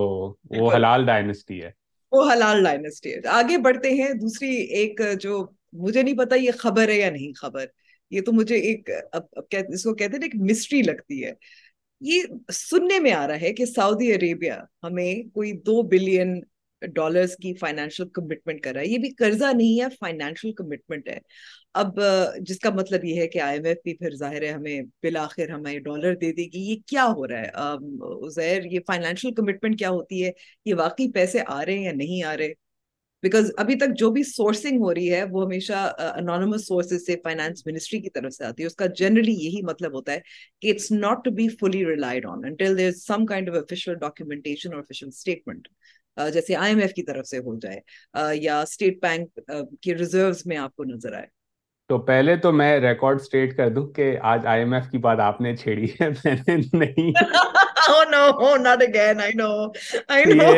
وہ 0.59 0.73
حلال 0.73 1.05
ڈائنسٹی 1.05 1.63
ہے 1.63 1.69
وہ 2.11 2.31
حلال 2.31 2.63
ڈائنسٹی 2.63 3.13
ہے 3.13 3.27
آگے 3.29 3.57
بڑھتے 3.57 3.89
ہیں 3.89 4.13
دوسری 4.13 4.55
ایک 4.75 5.01
جو 5.21 5.45
مجھے 5.73 6.01
نہیں 6.01 6.17
پتا 6.17 6.35
یہ 6.35 6.51
خبر 6.59 6.89
ہے 6.89 6.97
یا 6.97 7.09
نہیں 7.09 7.33
خبر 7.33 7.65
یہ 8.11 8.21
تو 8.21 8.31
مجھے 8.31 8.55
ایک 8.55 8.89
اس 9.69 9.83
کو 9.83 9.93
کہتے 9.93 10.17
ہیں 10.17 10.23
ایک 10.23 10.35
مسٹری 10.51 10.81
لگتی 10.81 11.23
ہے 11.25 11.31
یہ 12.01 12.21
سننے 12.53 12.99
میں 12.99 13.11
آ 13.11 13.27
رہا 13.27 13.41
ہے 13.41 13.53
کہ 13.53 13.65
سعودی 13.65 14.13
عربیہ 14.13 14.51
ہمیں 14.83 15.29
کوئی 15.33 15.51
دو 15.51 15.81
بلین 15.81 16.41
ڈالرز 16.81 17.35
کی 17.35 17.53
فائنینشیل 17.53 18.09
کمٹمنٹ 18.09 18.61
کر 18.61 18.73
رہا 18.73 18.81
ہے۔ 18.81 18.87
یہ 18.87 18.97
بھی 18.97 19.09
قرضہ 19.09 19.45
نہیں 19.53 19.81
ہے 19.81 19.85
فائنینشیل 19.99 20.53
کمٹمنٹ 20.53 21.09
ہے۔ 21.09 21.17
اب، 21.73 21.99
جس 22.39 22.59
کا 22.59 22.69
مطلب 22.69 23.05
یہ 23.05 23.21
ہے 23.21 23.27
کہ 23.27 23.39
آئی 23.39 23.57
ایم 23.57 23.65
ایف 23.65 23.77
بھی 23.83 23.93
پھر 23.93 24.15
ظاہر 24.15 24.41
ہے 24.41 24.47
ہمیں 24.47 24.81
بالآخر 24.81 25.49
ہمیں 25.49 25.79
ڈالر 25.79 26.15
دے 26.15 26.31
دے 26.31 26.43
گی۔ 26.43 26.71
یہ 26.71 26.75
کیا 26.87 27.05
ہو 27.05 27.27
رہا 27.27 27.41
ہے؟ 27.41 27.49
ظاہر 28.29 28.65
یہ 28.65 28.79
فائنینشیل 28.87 29.33
کمٹمنٹ 29.33 29.79
کیا 29.79 29.89
ہوتی 29.89 30.25
ہے؟ 30.25 30.31
یہ 30.65 30.75
واقعی 30.75 31.11
پیسے 31.11 31.39
آ 31.47 31.65
رہے 31.65 31.73
ہیں 31.73 31.83
یا 31.83 31.91
نہیں 31.91 32.23
آ 32.23 32.37
رہے؟ 32.37 32.64
بیکاز 33.25 33.51
ابھی 33.57 33.75
تک 33.75 33.97
جو 33.97 34.09
بھی 34.11 34.23
سورسنگ 34.23 34.81
ہو 34.81 34.93
رہی 34.93 35.13
ہے 35.13 35.23
وہ 35.23 35.43
ہمیشہ 35.45 35.91
انانومس 36.15 36.67
سورسز 36.67 37.05
سے 37.05 37.15
فائنانس 37.23 37.65
منسٹری 37.65 37.99
کی 37.99 38.09
طرف 38.09 38.33
سے 38.33 38.45
آتی 38.45 38.63
ہے۔ 38.63 38.67
اس 38.67 38.75
کا 38.75 38.85
جنرلی 38.85 39.33
یہی 39.33 39.61
مطلب 39.61 39.93
ہوتا 39.93 40.13
ہے 40.13 40.19
کہ 40.61 40.71
it's 40.71 40.91
not 40.91 41.23
to 41.25 41.31
be 41.31 41.47
fully 41.49 41.85
relied 41.85 42.25
on 42.25 42.45
until 42.45 42.77
there 42.77 42.91
some 42.91 43.25
kind 43.25 43.49
of 43.49 43.55
official 43.55 43.95
documentation 43.95 44.73
اور 44.73 44.79
آفیشیل 44.79 45.07
اسٹیٹمنٹ 45.07 45.67
جیسے 46.33 46.55
آئی 46.55 46.73
ایم 46.73 46.81
ایف 46.81 46.93
کی 46.93 47.03
طرف 47.03 47.27
سے 47.27 47.37
ہو 47.37 47.59
جائے 47.59 47.79
یا 48.35 48.61
اسٹیٹ 48.61 49.01
بینک 49.01 49.39
کے 49.81 49.95
ریزروز 49.95 50.41
میں 50.45 50.57
آپ 50.57 50.75
کو 50.75 50.83
نظر 50.83 51.13
آئے۔ 51.13 51.25
تو 51.89 51.97
پہلے 51.97 52.35
تو 52.35 52.51
میں 52.51 52.79
ریکارڈ 52.79 53.21
سٹیٹ 53.21 53.57
کر 53.57 53.69
دوں 53.69 53.87
کہ 53.87 54.15
آج 54.21 54.45
آئی 54.45 54.61
ایم 54.61 54.73
ایف 54.73 54.89
کی 54.91 54.97
بات 54.97 55.19
آپ 55.19 55.41
نے 55.41 55.55
چھیڑی 55.55 55.87
ہے 56.01 56.09
میں 56.09 56.35
نے 56.47 56.55
نہیں۔ 56.73 57.11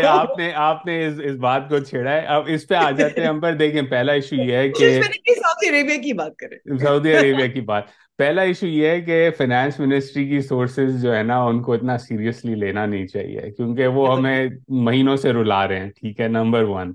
آپ 0.03 0.37
نے 0.39 0.51
آپ 0.55 0.85
نے 0.85 1.05
اس 1.07 1.35
بات 1.39 1.69
کو 1.69 1.79
چھیڑا 1.79 2.11
ہے۔ 2.11 2.19
اب 2.19 2.43
اس 2.47 2.67
پہ 2.67 2.75
آ 2.75 2.91
جاتے 2.91 3.21
ہیں 3.21 3.27
ہم 3.27 3.39
پر 3.39 3.53
دیکھیں 3.53 3.81
پہلا 3.81 4.13
ایشو 4.13 4.35
یہ 4.35 4.55
ہے 4.55 4.69
کہ 4.69 5.01
سعودی 5.27 5.69
عربیہ 5.69 5.97
کی 5.97 6.13
بات 6.13 6.35
کریں۔ 6.35 6.77
سعودی 6.77 7.13
عربیہ 7.15 7.47
کی 7.47 7.61
بات۔ 7.61 7.83
پہلا 8.17 8.41
ایشو 8.41 8.67
یہ 8.67 8.87
ہے 8.87 9.01
کہ 9.01 9.29
فائنانس 9.37 9.79
منسٹری 9.79 10.27
کی 10.29 10.41
سورسز 10.41 11.01
جو 11.01 11.15
ہے 11.15 11.23
نا 11.23 11.43
ان 11.43 11.61
کو 11.61 11.73
اتنا 11.73 11.97
سیریسلی 11.97 12.55
لینا 12.55 12.85
نہیں 12.85 13.07
چاہیے۔ 13.07 13.51
کیونکہ 13.51 13.87
وہ 13.87 14.17
ہمیں 14.17 14.47
مہینوں 14.67 15.15
سے 15.15 15.33
رلا 15.33 15.67
رہے 15.67 15.79
ہیں 15.79 15.89
ٹھیک 15.89 16.19
ہے؟ 16.19 16.27
Number 16.27 16.63
one 16.63 16.93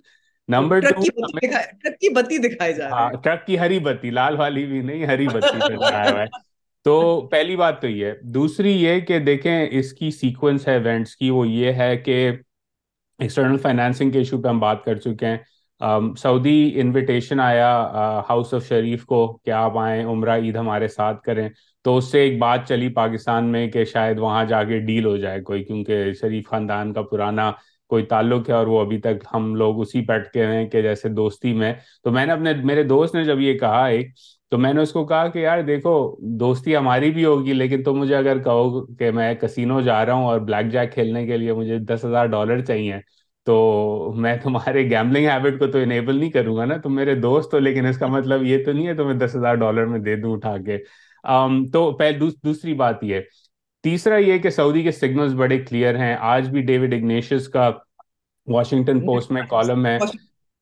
number 0.48 0.80
two 0.80 0.88
truck 0.88 2.00
کی 2.00 2.08
بتی 2.08 2.38
دکھائی 2.38 2.74
جا 2.74 2.88
رہی 2.88 3.02
ہے۔ 3.04 3.16
ٹرک 3.22 3.46
کی 3.46 3.58
ہری 3.58 3.78
بتی 3.78 4.10
لال 4.10 4.36
والی 4.36 4.66
بھی 4.66 4.80
نہیں 4.80 5.06
ہری 5.06 5.28
بتی 5.28 5.60
پہ 5.60 5.74
دکھایا 5.74 6.12
ہوا 6.12 6.20
ہے۔ 6.22 6.51
تو 6.84 7.20
پہلی 7.30 7.56
بات 7.56 7.80
تو 7.80 7.88
یہ 7.88 8.12
دوسری 8.22 8.72
یہ 8.72 9.00
کہ 9.00 9.18
دیکھیں، 9.18 9.66
اس 9.70 9.92
کی 9.92 10.10
سیکوینس 10.10 10.68
ہے 10.68 10.72
ایونٹس 10.72 11.16
کی، 11.16 11.30
وہ 11.30 11.48
یہ 11.48 11.72
ہے 11.72 11.96
کہ 11.96 12.30
ایکسٹرنل 13.18 13.58
فائنینسنگ 13.58 14.10
کے 14.10 14.18
ایشو 14.18 14.40
پہ 14.42 14.48
ہم 14.48 14.58
بات 14.60 14.84
کر 14.84 14.96
چکے 14.96 15.26
ہیں۔ 15.26 15.36
سعودی 16.18 16.72
انویٹیشن 16.74 17.40
آیا 17.40 17.70
ہاؤس 18.28 18.54
آف 18.54 18.66
شریف 18.68 19.04
کو 19.04 19.38
کہ 19.44 19.50
آپ 19.50 19.78
آئیں، 19.78 20.04
عمرہ، 20.04 20.36
عید 20.36 20.56
ہمارے 20.56 20.88
ساتھ 20.88 21.22
کریں۔ 21.22 21.48
تو 21.84 21.96
اس 21.96 22.10
سے 22.10 22.20
ایک 22.20 22.38
بات 22.38 22.68
چلی 22.68 22.88
پاکستان 22.88 23.44
میں 23.44 23.66
کہ 23.68 23.84
شاید 23.84 24.18
وہاں 24.18 24.44
جا 24.44 24.62
کے 24.64 24.78
ڈیل 24.78 25.04
ہو 25.04 25.16
جائے 25.16 25.40
کوئی، 25.40 25.64
کیونکہ 25.64 26.12
شریف 26.20 26.48
خاندان 26.48 26.92
کا 26.92 27.02
پرانا 27.02 27.50
کوئی 27.88 28.04
تعلق 28.06 28.48
ہے 28.48 28.54
اور 28.54 28.66
وہ 28.66 28.80
ابھی 28.80 28.98
تک 28.98 29.24
ہم 29.34 29.54
لوگ 29.54 29.80
اسی 29.80 30.00
بیٹھ 30.00 30.30
کے 30.32 30.46
ہیں 30.46 30.66
کہ 30.66 30.82
جیسے 30.82 31.08
دوستی 31.08 31.52
میں۔ 31.52 31.72
تو 32.04 32.10
میں 32.10 32.26
نے 32.26 32.32
اپنے، 32.32 32.52
میرے 32.64 32.82
دوست 32.82 33.14
نے 33.14 33.24
جب 33.24 33.40
یہ 33.40 33.58
کہا 33.58 33.86
ایک 33.86 34.10
تو 34.52 34.58
میں 34.58 34.72
نے 34.72 34.80
اس 34.82 34.92
کو 34.92 35.06
کہا 35.06 35.28
کہ 35.28 35.38
یار 35.38 35.62
دیکھو 35.62 35.92
دوستی 36.18 36.76
ہماری 36.76 37.10
بھی 37.10 37.24
ہوگی 37.24 37.52
لیکن 37.52 37.82
تم 37.82 37.92
مجھے 37.98 38.16
اگر 38.16 38.38
کہو 38.38 38.86
کہ 38.94 39.10
میں 39.10 39.34
کسینو 39.34 39.80
جا 39.80 40.06
رہا 40.06 40.12
ہوں 40.12 40.24
اور 40.24 40.40
بلیک 40.40 40.72
جیک 40.72 40.92
کھیلنے 40.94 41.26
کے 41.26 41.36
لیے 41.36 41.52
مجھے 41.52 41.78
دس 41.78 42.04
ہزار 42.04 42.26
ڈالر 42.26 42.60
چاہیے 42.60 42.94
تو 43.46 44.12
میں 44.16 44.36
تمہارے 44.42 44.90
گیملنگ 44.90 45.28
ہیبٹ 45.28 45.58
کو 45.58 45.66
تو 45.66 45.78
انیبل 45.78 46.16
نہیں 46.16 46.30
کروں 46.30 46.56
گا 46.56 46.64
نا۔ 46.64 46.76
تم 46.76 46.94
میرے 46.94 47.14
دوست 47.14 47.54
ہو 47.54 47.58
لیکن 47.58 47.86
اس 47.86 47.98
کا 47.98 48.06
مطلب 48.06 48.42
یہ 48.42 48.64
تو 48.64 48.72
نہیں 48.72 48.86
ہے 48.86 48.94
تمہیں 48.94 49.18
دس 49.18 49.36
ہزار 49.36 49.54
ڈالر 49.54 49.86
میں 49.86 49.98
دے 49.98 50.16
دوں 50.16 50.32
اٹھا 50.32 50.56
کے۔ 50.66 50.78
تو 51.72 51.92
پہلے 51.92 52.18
دوسری 52.44 52.74
بات 52.74 53.04
یہ۔ 53.04 53.20
تیسرا 53.82 54.16
یہ 54.16 54.38
کہ 54.38 54.50
سعودی 54.50 54.82
کے 54.82 54.90
سگنلز 54.90 55.34
بڑے 55.34 55.58
کلیئر 55.58 55.96
ہیں۔ 55.98 56.16
آج 56.20 56.50
بھی 56.50 56.60
ڈیوڈ 56.60 56.94
اگنیشس 56.94 57.48
کا 57.48 57.70
واشنگٹن 58.46 59.00
پوسٹ 59.00 59.30
میں 59.30 59.42
کالم 59.50 59.86
ہے۔ 59.86 59.98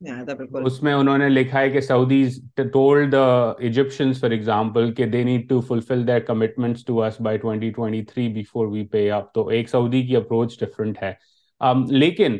اس 0.01 0.83
میں 0.83 0.93
انہوں 0.93 1.19
نے 1.19 1.29
لکھا 1.29 1.61
ہے 1.61 1.71
کہ 1.71 1.81
Saudis 1.81 2.39
told 2.73 3.15
Egyptians 3.15 4.21
for 4.21 4.31
example 4.31 4.93
کہ 4.95 5.07
they 5.07 5.23
need 5.23 5.49
to 5.49 5.61
fulfil 5.61 6.07
their 6.07 6.21
commitments 6.21 6.85
to 6.85 7.03
us 7.03 7.21
by 7.21 7.39
2023 7.39 8.33
before 8.35 8.67
we 8.67 8.85
pay 8.87 9.11
up 9.11 9.33
تو 9.35 9.47
ایک 9.49 9.69
سعودی 9.69 10.03
کی 10.03 10.17
اپروچ 10.17 10.59
ڈفرنٹ 10.61 11.03
ہے۔ 11.03 11.13
um, 11.61 11.85
لیکن 11.91 12.39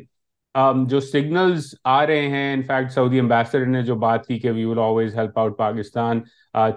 um, 0.55 0.87
جو 0.89 1.01
سگنلز 1.01 1.75
آ 1.85 2.07
رہے 2.07 2.29
ہیں 2.29 2.53
انفیکٹ 2.53 2.93
سعودی 2.93 3.21
امبیسڈر 3.21 3.67
نے 3.67 3.83
جو 3.83 3.95
بات 3.95 4.27
کی 4.27 4.39
کہ 4.39 4.51
we 4.51 4.65
will 4.65 4.79
always 4.79 5.17
help 5.17 5.39
out 5.39 5.59
Pakistan 5.59 6.21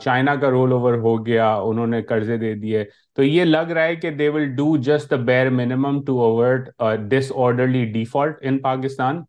China 0.02 0.36
کا 0.36 0.50
رول 0.50 0.72
اوور 0.72 0.94
ہو 0.94 1.26
گیا، 1.26 1.54
انہوں 1.56 1.88
نے 1.88 2.02
قرضے 2.02 2.38
دے 2.38 2.54
دیے۔ 2.54 2.84
تو 3.18 3.24
یہ 3.24 3.44
لگ 3.44 3.72
رہا 3.72 3.84
ہے 3.84 3.96
کہ 3.96 4.10
they 4.12 4.30
will 4.30 4.56
do 4.56 4.76
just 4.78 5.12
the 5.12 5.16
bare 5.26 5.50
minimum 5.50 6.04
to 6.06 6.22
avert 6.22 6.70
disorderly 7.36 7.86
default 7.86 8.38
in 8.42 8.58
Pakistan 8.60 9.22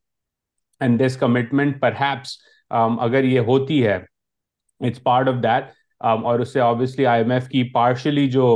and 0.81 1.01
this 1.01 1.17
commitment 1.17 1.81
perhaps 2.01 2.37
اگر 3.01 3.25
یہ 3.25 3.41
ہوتی 3.41 3.87
ہے 3.87 3.99
اٹس 4.81 5.03
پارٹ 5.03 5.29
آف 5.29 5.43
دیٹ 5.43 5.73
اور 6.01 6.41
اس 6.41 6.53
سے 6.53 6.61
آبویسلی 6.61 7.07
آئی 7.07 7.23
ایم 7.23 7.31
ایف 7.31 7.49
کی 7.49 7.63
پارشلی 7.73 8.27
جو 8.31 8.47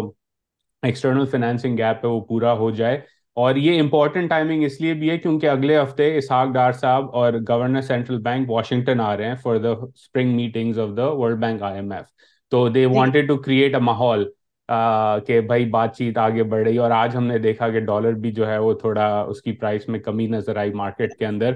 ایکسٹرنل 0.82 1.26
فائنینسنگ 1.26 1.78
گیپ 1.78 2.04
ہے 2.04 2.10
وہ 2.10 2.20
پورا 2.20 2.52
ہو 2.52 2.70
جائے 2.70 3.00
اور 3.36 3.54
یہ 3.54 3.80
امپورٹنٹ 3.80 4.30
ٹائمنگ 4.30 4.64
اس 4.64 4.80
لیے 4.80 4.94
بھی 4.94 5.10
ہے 5.10 5.16
کیونکہ 5.18 5.48
اگلے 5.48 5.80
ہفتے 5.82 6.16
اسحاق 6.18 6.48
ڈار 6.48 6.72
صاحب 6.72 7.14
اور 7.16 7.32
گورنر 7.48 7.80
سینٹرل 7.80 8.20
بینک 8.20 8.50
واشنگٹن 8.50 9.00
آ 9.00 9.16
رہے 9.16 9.28
ہیں 9.28 9.34
for 9.34 9.56
the 9.56 9.70
spring 9.72 10.34
meeting 10.36 10.78
of 10.78 10.96
the 10.96 11.10
world 11.12 11.40
bank 11.40 11.62
I 11.62 11.74
M 11.74 11.92
F 11.92 12.04
تو 12.52 12.68
they 12.68 12.84
wanted 12.86 13.28
to 13.28 13.36
create 13.36 13.74
a 13.74 13.80
ماحول 13.80 14.28
کہ 15.26 15.40
بھائی 15.40 15.64
بات 15.66 15.96
چیت 15.96 16.18
آگے 16.18 16.42
بڑھ 16.42 16.62
رہی 16.62 16.78
اور 16.78 16.90
آج 16.90 17.16
ہم 17.16 17.24
نے 17.24 17.38
دیکھا 17.38 17.68
کہ 17.68 17.80
ڈالر 17.80 18.12
بھی 18.12 18.32
جو 18.32 18.48
ہے 18.48 18.58
وہ 18.58 18.72
تھوڑا 18.72 19.06
اس 19.20 19.42
کی 19.42 19.52
پرائس 19.52 19.88
میں 19.88 20.00
کمی 20.00 20.26
نظر 20.26 20.56
آئی 20.56 20.72
مارکیٹ 20.72 21.18
کے 21.18 21.26
اندر. 21.26 21.54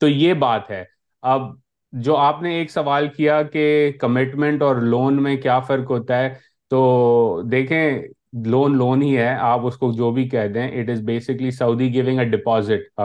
تو 0.00 0.08
یہ 0.08 0.34
بات 0.34 0.70
ہے۔ 0.70 0.84
اب 1.22 1.42
جو 1.92 2.16
آپ 2.18 2.42
نے 2.42 2.54
ایک 2.54 2.70
سوال 2.70 3.08
کیا 3.08 3.42
کہ 3.42 3.64
کمٹمنٹ 4.00 4.62
اور 4.62 4.76
لون 4.76 5.22
میں 5.22 5.36
کیا 5.36 5.58
فرق 5.60 5.90
ہوتا 5.90 6.18
ہے 6.18 6.34
تو 6.70 6.80
دیکھیں 7.52 8.02
لون 8.44 8.76
لون 8.76 9.02
ہی 9.02 9.16
ہے۔ 9.16 9.34
آپ 9.40 9.66
اس 9.66 9.76
کو 9.76 9.92
جو 9.92 10.10
بھی 10.10 10.28
کہہ 10.28 10.46
دیں 10.54 10.66
it 10.70 10.90
is 10.90 11.00
basically 11.02 11.50
Saudi 11.50 11.92
giving 11.94 12.18
a 12.18 12.24
deposit 12.26 13.00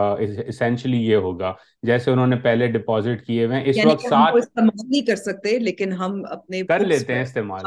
essentially 0.48 1.06
یہ 1.06 1.16
ہوگا۔ 1.18 1.54
جیسے 1.84 2.12
انہوں 2.12 2.28
نے 2.28 2.36
پہلے 2.44 2.68
ڈپازٹ 2.68 3.26
کیے 3.26 3.46
ہوئے 3.46 3.62
اس 3.66 3.78
یعنی 3.78 3.92
وقت 3.92 4.02
ساتھ 4.02 4.36
استعمال 4.36 4.90
نہیں 4.90 5.06
کر 5.08 5.16
سکتے 5.16 5.58
لیکن 5.60 5.94
ہم 5.94 6.22
اپنے 6.32 6.62
کر 6.64 6.80
لیتے 6.82 7.14
ہیں 7.14 7.22
استعمال۔ 7.22 7.66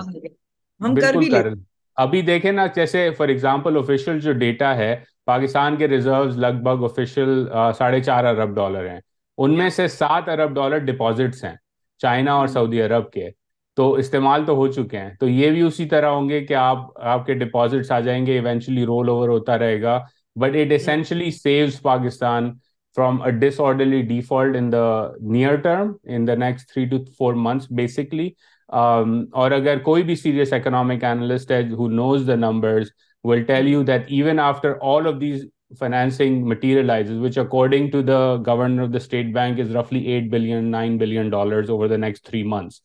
ہم 0.81 0.95
کر 0.95 1.17
بھی 1.17 1.31
کر 1.31 1.49
ابھی 1.97 2.21
دیکھیں 2.23 2.51
نا 2.53 2.67
جیسے 2.75 3.09
فار 3.11 3.29
ایگزامپل 3.29 3.77
آفیشیل 3.77 4.21
جو 4.21 4.33
ڈیٹا 4.33 4.75
ہے 4.77 4.95
پاکستان 5.27 5.77
کے 5.77 5.89
ریزروز 5.89 6.39
لگ 6.39 6.63
بھگ 6.63 6.85
آفیشیل 6.85 7.47
ساڑھے 7.79 8.01
چار 8.03 8.25
ارب 8.25 8.55
ڈالر 8.57 8.89
ہیں۔ 8.89 9.01
ان 9.39 9.57
میں 9.59 9.69
سے 9.71 9.89
سات 9.89 10.29
ارب 10.29 10.55
ڈالر 10.55 10.79
ڈپازٹس 10.79 11.45
ہیں 11.45 11.55
چائنا 12.01 12.33
اور 12.35 12.47
سعودی 12.47 12.83
عرب 12.83 13.11
کے۔ 13.11 13.29
تو 13.77 13.93
استعمال 13.93 14.45
تو 14.45 14.55
ہو 14.57 14.67
چکے 14.73 14.99
ہیں۔ 14.99 15.11
تو 15.21 15.29
یہ 15.29 15.51
بھی 15.51 15.61
اسی 15.61 15.85
طرح 15.87 16.07
ہوں 16.07 16.29
گے 16.29 16.41
کہ 16.47 16.55
آپ 16.55 16.79
آپ 17.07 17.27
کے 17.27 17.35
ڈپازٹس 17.35 17.91
آ 17.93 18.01
جائیں 18.01 18.27
گے 18.27 18.33
ایونچولی 18.33 18.85
رول 18.87 19.09
اوور 19.09 19.29
ہوتا 19.29 19.59
رہے 19.59 19.81
گا۔ 19.83 19.99
But 20.37 20.57
it 20.57 20.73
essentially 20.73 21.31
saves 21.31 21.81
Pakistan 21.83 22.53
from 22.97 23.23
a 23.23 23.31
disorderly 23.61 24.03
default 24.03 24.57
in 24.57 24.73
the 24.73 24.85
near 25.21 25.57
term 25.57 25.93
in 26.05 26.27
the 26.27 26.35
next 26.35 26.73
three 26.73 26.85
to 26.85 26.97
four 27.19 27.35
months 27.35 27.67
basically 27.71 28.29
اور 28.69 29.51
اگر 29.51 29.79
کوئی 29.79 30.03
بھی 30.03 30.15
سیریس 30.15 30.53
اکنامک 30.53 31.05
اینالسٹ 31.05 31.51
ہے 31.51 31.63
who 31.73 31.89
knows 31.89 32.27
the 32.27 32.35
numbers 32.35 32.89
will 33.25 33.43
tell 33.43 33.69
you 33.69 33.83
that 33.83 34.05
even 34.09 34.41
after 34.41 34.73
all 34.83 35.07
of 35.07 35.21
these 35.21 35.47
financing 35.71 36.47
materialize 36.49 37.11
which 37.21 37.39
according 37.39 37.91
to 37.91 38.03
the 38.03 38.19
governor 38.47 38.83
of 38.83 38.93
the 38.93 38.97
state 38.97 39.33
bank 39.35 39.61
is 39.61 39.77
رفلی 39.77 40.01
eight 40.01 40.31
billion 40.31 40.71
nine 40.71 40.97
billion 40.99 41.29
dollar 41.31 41.71
over 41.71 41.89
the 41.89 41.97
next 41.97 42.25
three 42.25 42.43
months 42.43 42.81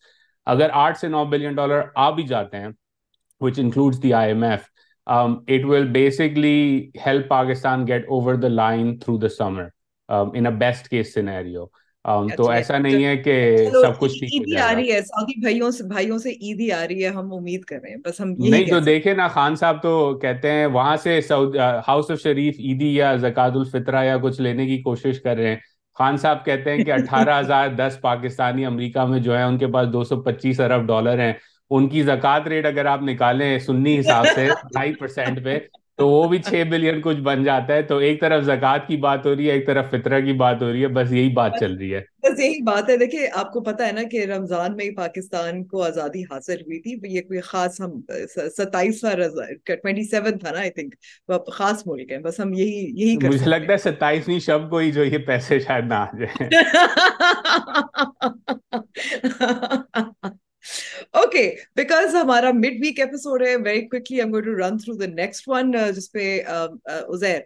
اگر 0.48 0.70
آٹھ 0.74 0.98
سے 0.98 1.08
نو 1.08 1.26
billion 1.26 1.56
dollar 1.56 1.82
آ 1.96 2.10
بھی 2.10 2.24
جاتے 2.24 2.58
ہیں 2.58 2.70
which 3.42 3.60
includes 3.60 4.02
the 4.04 4.14
I 4.14 4.32
M 4.32 4.44
F 4.44 4.70
it 5.08 5.66
will 5.66 5.88
basically 5.88 6.90
help 7.06 7.28
Pakistan 7.28 7.88
get 7.88 8.06
over 8.10 8.36
the 8.36 8.48
line 8.48 8.98
through 9.00 9.18
the 9.18 9.30
summer 9.30 9.68
in 10.10 10.44
best 10.44 10.88
case 10.88 11.14
scenario 11.14 11.66
تو 12.36 12.50
ایسا 12.50 12.78
نہیں 12.78 13.06
ہے 13.06 13.16
کہ 13.18 13.36
سب 13.74 14.00
کچھ 14.00 14.24
عیدی 14.26 14.58
آ 14.60 14.74
رہی 14.76 14.92
ہے 14.92 15.02
سعودی 15.04 15.40
بھائیوں 15.42 15.70
سے 15.72 15.84
بھائیوں 15.86 16.18
سے 16.20 16.32
عیدی 16.32 16.72
آ 16.72 16.86
رہی 16.88 17.04
ہے 17.04 17.10
ہم 17.12 17.34
امید 17.34 17.64
کر 17.64 17.80
رہے 17.82 17.90
ہیں 17.90 17.98
بس 18.06 18.20
ہم 18.20 18.34
نہیں 18.44 18.66
تو 18.66 18.80
دیکھیں 18.82 19.14
نا 19.14 19.28
خان 19.30 19.56
صاحب 19.56 19.82
تو 19.82 19.92
کہتے 20.20 20.52
ہیں 20.52 20.66
وہاں 20.68 20.96
سے 20.98 21.20
ہاؤس 21.88 22.10
آف 22.12 22.20
شریف 22.20 22.56
عیدی 22.60 22.94
یا 22.96 23.16
زکات 23.18 23.56
الفطرہ 23.56 24.04
یا 24.04 24.18
کچھ 24.18 24.40
لینے 24.42 24.66
کی 24.68 24.82
کوشش 24.84 25.22
کر 25.22 25.36
رہے 25.36 25.50
ہیں۔ 25.50 25.58
خان 25.98 26.18
صاحب 26.18 26.44
کہتے 26.46 26.72
ہیں 26.72 26.80
کہ 26.80 26.92
اٹھارہ 26.94 27.40
ہزار 27.40 27.68
دس 27.78 27.98
پاکستانی 28.02 28.66
امریکہ 28.66 29.06
میں 29.06 29.20
جو 29.22 29.38
ہے 29.38 29.44
ان 29.44 29.58
کے 29.58 29.68
پاس 29.68 29.92
دو 29.94 30.04
سو 30.04 30.22
پچیس 30.24 30.60
ارب 30.60 30.88
ڈالر 30.88 31.20
ہیں۔ 31.20 31.34
ان 31.72 31.88
کی 31.90 32.02
زکات 32.04 32.48
ریٹ 32.48 32.66
اگر 32.66 32.86
آپ 32.86 33.02
نکالیں 33.04 33.58
سنی 33.62 34.00
حساب 34.00 34.30
سے 34.30 34.48
ڈھائی 34.66 34.94
پرسینٹ 34.96 35.44
پہ 35.44 35.58
تو 35.98 36.10
وہ 36.10 36.28
بھی 36.28 36.38
چھ 36.38 36.64
بلین 36.70 37.02
کچھ 37.02 37.18
بن 37.18 37.44
جاتا 37.44 37.74
ہے 37.74 37.82
تو 37.82 37.98
ایک 37.98 38.22
طرف 38.22 38.44
زکات 38.44 38.88
کی 38.88 38.98
بات 38.98 39.26
ہو 39.26 39.36
رہی 39.36 39.48
ہے 39.48 39.54
ایک 39.54 39.68
طرف 39.68 39.90
فطرہ 39.90 40.20
کی 40.20 40.34
بات 40.34 40.62
ہو 40.62 40.72
رہی 40.72 40.82
ہے 40.82 40.88
بس 40.88 41.12
یہی 41.12 41.30
بات 41.30 41.52
چل 41.60 41.78
رہی 41.78 41.96
ہے۔ 41.96 42.02
بس 42.24 42.40
یہی 42.40 42.64
بات 42.64 42.90
ہے۔ 42.90 42.98
دیکھیں 42.98 43.28
آپ 43.34 43.52
کو 43.52 43.62
پتا 43.62 43.88
ہے 43.88 43.92
نا 43.92 44.04
کہ 44.04 44.26
رمضان 44.26 44.76
میں 44.76 44.98
پاکستان 44.98 45.66
کو 45.66 45.84
آزادی 45.84 46.24
حاصل 46.24 46.62
ہوئی 46.62 46.82
تھی۔ 46.82 47.16
یہ 47.16 47.22
کوئی 47.22 47.42
خاص 47.42 47.82
ہم 47.82 47.92
ستائیسواں 48.58 49.14
ٹوینٹی 49.66 50.04
سیون 50.04 50.38
تھا 50.38 50.52
نا 50.52 50.60
آئی 50.60 50.70
تھنک 50.70 50.96
خاص 51.54 51.84
ملک 51.86 52.12
ہے۔ 52.12 52.20
بس 52.20 52.40
ہم 52.40 52.54
یہی 52.54 53.02
یہی 53.02 53.18
مجھے 53.24 53.50
لگتا 53.50 53.74
ہے 53.74 53.78
ستائیسویں 53.78 54.40
شب 54.40 54.70
کو 54.70 54.78
ہی 54.78 54.92
جو 54.92 55.04
یہ 55.04 55.18
پیسے 55.18 55.60
شاید 55.60 55.86
نہ 55.86 55.94
آ 55.94 56.06
جائیں۔ 56.20 56.50
اوکے 61.12 61.50
بیکاز 61.76 62.16
ہمارا 62.16 62.52
مڈ 62.54 62.80
ویک 62.82 63.00
ایپیسوڈ 63.00 63.44
ہے 63.48 63.56
very 63.56 63.88
quickly 63.88 64.20
I'm 64.20 64.32
going 64.34 64.46
to 64.46 64.58
run 64.58 64.78
through 64.78 64.96
the 64.96 65.06
next 65.14 65.50
one 65.50 65.72
جس 65.96 66.12
پہ 66.12 66.42
ازیر 66.86 67.40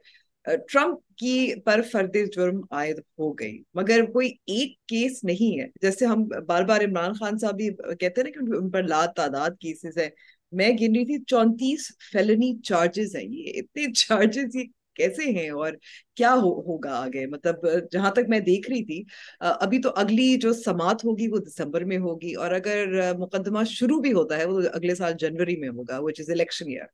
ٹرمپ 0.68 1.00
کی 1.18 1.54
پر 1.66 1.82
فرد 1.92 2.16
جرم 2.36 2.62
عائد 2.72 3.00
ہو 3.20 3.32
گئی 3.32 3.62
مگر 3.74 4.06
کوئی 4.06 4.32
ایک 4.46 4.76
کیس 4.88 5.24
نہیں 5.24 5.60
ہے 5.62 5.68
جیسے 5.82 6.06
ہم 6.06 6.24
بار 6.48 6.64
بار 6.64 6.82
عمران 6.82 7.14
خان 7.14 7.38
صاحب 7.38 7.56
بھی 7.56 7.70
کہتے 8.00 8.22
ہیں 8.22 8.24
نا 8.24 8.30
کہ 8.30 8.58
ان 8.58 8.70
پر 8.70 8.84
لات 8.84 9.16
تعداد 9.16 9.58
کیسز 9.60 9.98
ہے 9.98 10.10
میں 10.54 10.70
گن 10.72 10.96
رہی 10.96 11.06
تھی 11.06 11.24
چونتیس 11.24 11.92
فیلنی 12.12 12.54
چارجز 12.64 13.16
ہیں 13.16 13.24
یہ 13.24 13.60
اتنے 13.60 13.92
چارجز 13.94 14.56
یہ 14.56 14.64
کیسے 14.98 15.30
ہیں 15.32 15.50
اور 15.52 15.72
کیا 16.18 16.34
ہوگا 16.36 16.94
آگے؟ 16.98 17.26
مطلب 17.28 17.56
جہاں 17.92 18.12
تک 18.12 18.30
میں 18.30 18.40
دیکھ 18.42 18.70
رہی 18.70 18.84
تھی 18.86 19.02
ابھی 19.42 19.82
تو 19.82 19.90
اگلی 19.96 20.36
جو 20.40 20.54
سماعت 20.56 21.04
ہوگی 21.06 21.28
وہ 21.28 21.38
دسمبر 21.48 21.86
میں 21.86 21.98
ہوگی 22.00 22.34
اور 22.36 22.52
اگر 22.54 22.86
مقدمہ 23.20 23.64
شروع 23.70 24.00
بھی 24.02 24.14
ہوتا 24.14 24.38
ہے 24.38 24.46
وہ 24.46 24.62
اگلے 24.74 24.96
سال 24.96 25.14
جنوری 25.20 25.56
میں 25.58 25.70
ہوگا 25.70 26.00
وچ 26.02 26.20
از 26.20 26.30
الیکشن 26.30 26.68
ایئر 26.68 26.86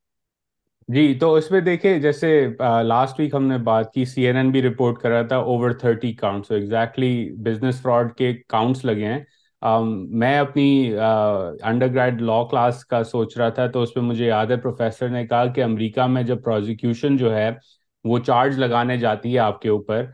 جی 0.89 1.13
تو 1.15 1.33
اس 1.35 1.49
میں 1.51 1.59
دیکھیں 1.61 1.97
جیسے 1.99 2.29
لاسٹ 2.83 3.19
ویک 3.19 3.33
ہم 3.33 3.43
نے 3.47 3.57
بات 3.63 3.91
کی 3.93 4.05
سی 4.05 4.25
این 4.27 4.37
این 4.37 4.49
بھی 4.51 4.61
رپورٹ 4.61 4.97
کر 4.97 5.09
رہا 5.09 5.21
تھا 5.27 5.35
over 5.43 5.71
thirty 5.81 6.11
counts 6.13 6.51
exactly 6.51 7.11
business 7.43 7.81
fraud 7.81 8.13
کے 8.15 8.33
کاؤنٹس 8.47 8.83
لگے 8.85 9.05
ہیں۔ 9.05 9.19
میں 10.13 10.37
اپنی 10.39 10.65
انڈر 10.97 11.93
گریڈ 11.93 12.21
لا 12.21 12.41
کلاس 12.45 12.83
کا 12.85 13.03
سوچ 13.05 13.37
رہا 13.37 13.49
تھا، 13.49 13.67
تو 13.67 13.81
اس 13.81 13.95
میں 13.95 14.03
مجھے 14.03 14.25
یاد 14.27 14.47
ہے 14.47 14.57
پروفیسر 14.57 15.09
نے 15.09 15.25
کہا 15.27 15.45
کہ 15.53 15.63
امریکہ 15.63 16.07
میں 16.07 16.23
جب 16.23 16.43
پروزیکیوشن 16.43 17.17
جو 17.17 17.33
ہے 17.35 17.49
وہ 18.05 18.19
چارج 18.19 18.57
لگانے 18.57 18.97
جاتی 18.97 19.33
ہے 19.33 19.39
آپ 19.39 19.61
کے 19.61 19.69
اوپر۔ 19.69 20.05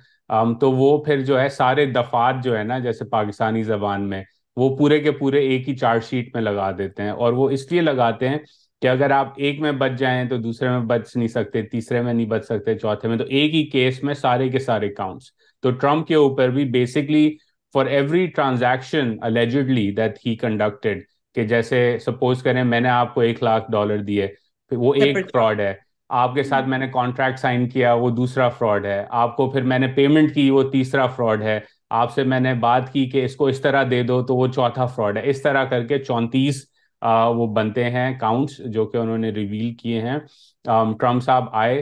تو 0.60 0.72
وہ 0.72 1.03
پھر 1.05 1.22
جو 1.22 1.39
ہے 1.39 1.48
سارے 1.50 1.86
دفات 1.88 2.43
جو 2.43 2.58
ہے 2.58 2.63
نا 2.63 2.77
جیسے 2.79 3.05
پاکستانی 3.08 3.63
زبان 3.63 4.08
میں 4.10 4.24
وہ 4.58 4.75
پورے 4.77 5.00
کے 5.00 5.12
پورے 5.13 5.39
ایک 5.41 5.67
ہی 5.69 5.75
چارج 5.75 6.03
شیٹ 6.03 6.34
میں 6.34 6.41
لگا 6.41 6.69
دیتے 6.74 7.03
ہیں 7.03 7.12
اور 7.12 7.34
وہ 7.34 7.50
اس 7.50 7.72
لیے 7.72 7.81
لگاتے 7.81 8.29
ہیں 8.29 8.38
کہ 8.81 8.88
اگر 8.88 9.12
آپ 9.12 9.34
ایک 9.38 9.60
میں 9.60 9.72
بچ 9.74 9.91
جائیں 9.91 10.24
تو 10.25 10.38
دوسرے 10.39 10.69
میں 10.69 10.79
بچ 10.88 11.15
نہیں 11.15 11.27
سکتے 11.29 11.62
تیسرے 11.63 12.01
میں 12.01 12.13
نہیں 12.13 12.25
بچ 12.27 12.46
سکتے 12.46 12.75
چوتھے 12.75 13.10
میں 13.10 13.17
تو 13.17 13.24
ایک 13.29 13.53
ہی 13.55 13.63
کیس 13.67 14.03
میں 14.03 14.13
سارے 14.15 14.50
کے 14.50 14.60
سارے 14.60 14.89
کاؤنٹس 14.91 15.31
تو 15.63 15.72
ٹرمپ 15.74 16.08
کے 16.08 16.15
اوپر 16.15 16.50
بھی 16.50 16.65
basically 16.72 17.29
for 17.75 17.86
every 17.88 18.25
transaction 18.27 19.15
allegedly 19.22 19.89
that 19.93 20.17
he 20.25 20.36
conducted 20.38 21.03
کہ 21.36 21.43
جیسے 21.48 21.79
سپوز 22.01 22.43
کریں 22.43 22.63
میں 22.63 22.79
نے 22.79 22.89
آپ 22.91 23.13
کو 23.13 23.22
ایک 23.22 23.43
لاکھ 23.43 23.72
ڈالر 23.72 24.01
دیے 24.03 24.27
وہ 24.72 24.93
ایک 24.96 25.25
فراڈ 25.27 25.60
ہے۔ 25.60 25.74
آپ 26.10 26.34
کے 26.36 26.44
ساتھ 26.44 26.68
میں 26.68 26.78
نے 26.78 26.88
کانٹریکٹ 26.94 27.39
سائن 27.39 27.68
کیا 27.70 27.94
وہ 27.94 28.10
دوسرا 28.10 28.48
فراڈ 28.50 28.86
ہے۔ 28.86 29.06
آپ 29.10 29.36
کو 29.38 29.50
پھر 29.51 29.62
میں 29.62 29.80
نے 29.80 29.88
پیمنٹ 29.88 30.34
کی 30.34 30.50
وہ 30.51 30.63
تیسرا 30.72 31.06
فراڈ 31.08 31.42
ہے۔ 31.44 31.60
آپ 31.89 32.13
سے 32.13 32.24
میں 32.24 32.39
نے 32.39 32.54
بات 32.60 32.92
کی 32.94 33.06
کہ 33.10 33.24
اس 33.25 33.36
کو 33.36 33.46
اس 33.48 33.60
طرح 33.62 33.84
دے 33.92 34.01
دو 34.04 34.22
تو 34.24 34.36
وہ 34.36 34.48
چوتھا 34.48 34.86
فراڈ 34.86 35.18
ہے۔ 35.18 35.30
اس 35.30 35.42
طرح 35.42 35.63
کر 35.63 35.86
کے 35.88 36.00
چونتیس 36.00 36.63
وہ 37.36 37.48
بنتے 37.56 37.89
ہیں 37.89 38.20
کاؤنٹس 38.20 38.58
جو 38.74 38.86
کہ 38.86 38.98
انہوں 38.98 39.18
نے 39.18 39.30
ریویل 39.30 39.74
کیے 39.74 40.01
ہیں۔ 40.01 40.18
ٹرمپ 41.00 41.24
صاحب 41.24 41.46
آئے 41.51 41.82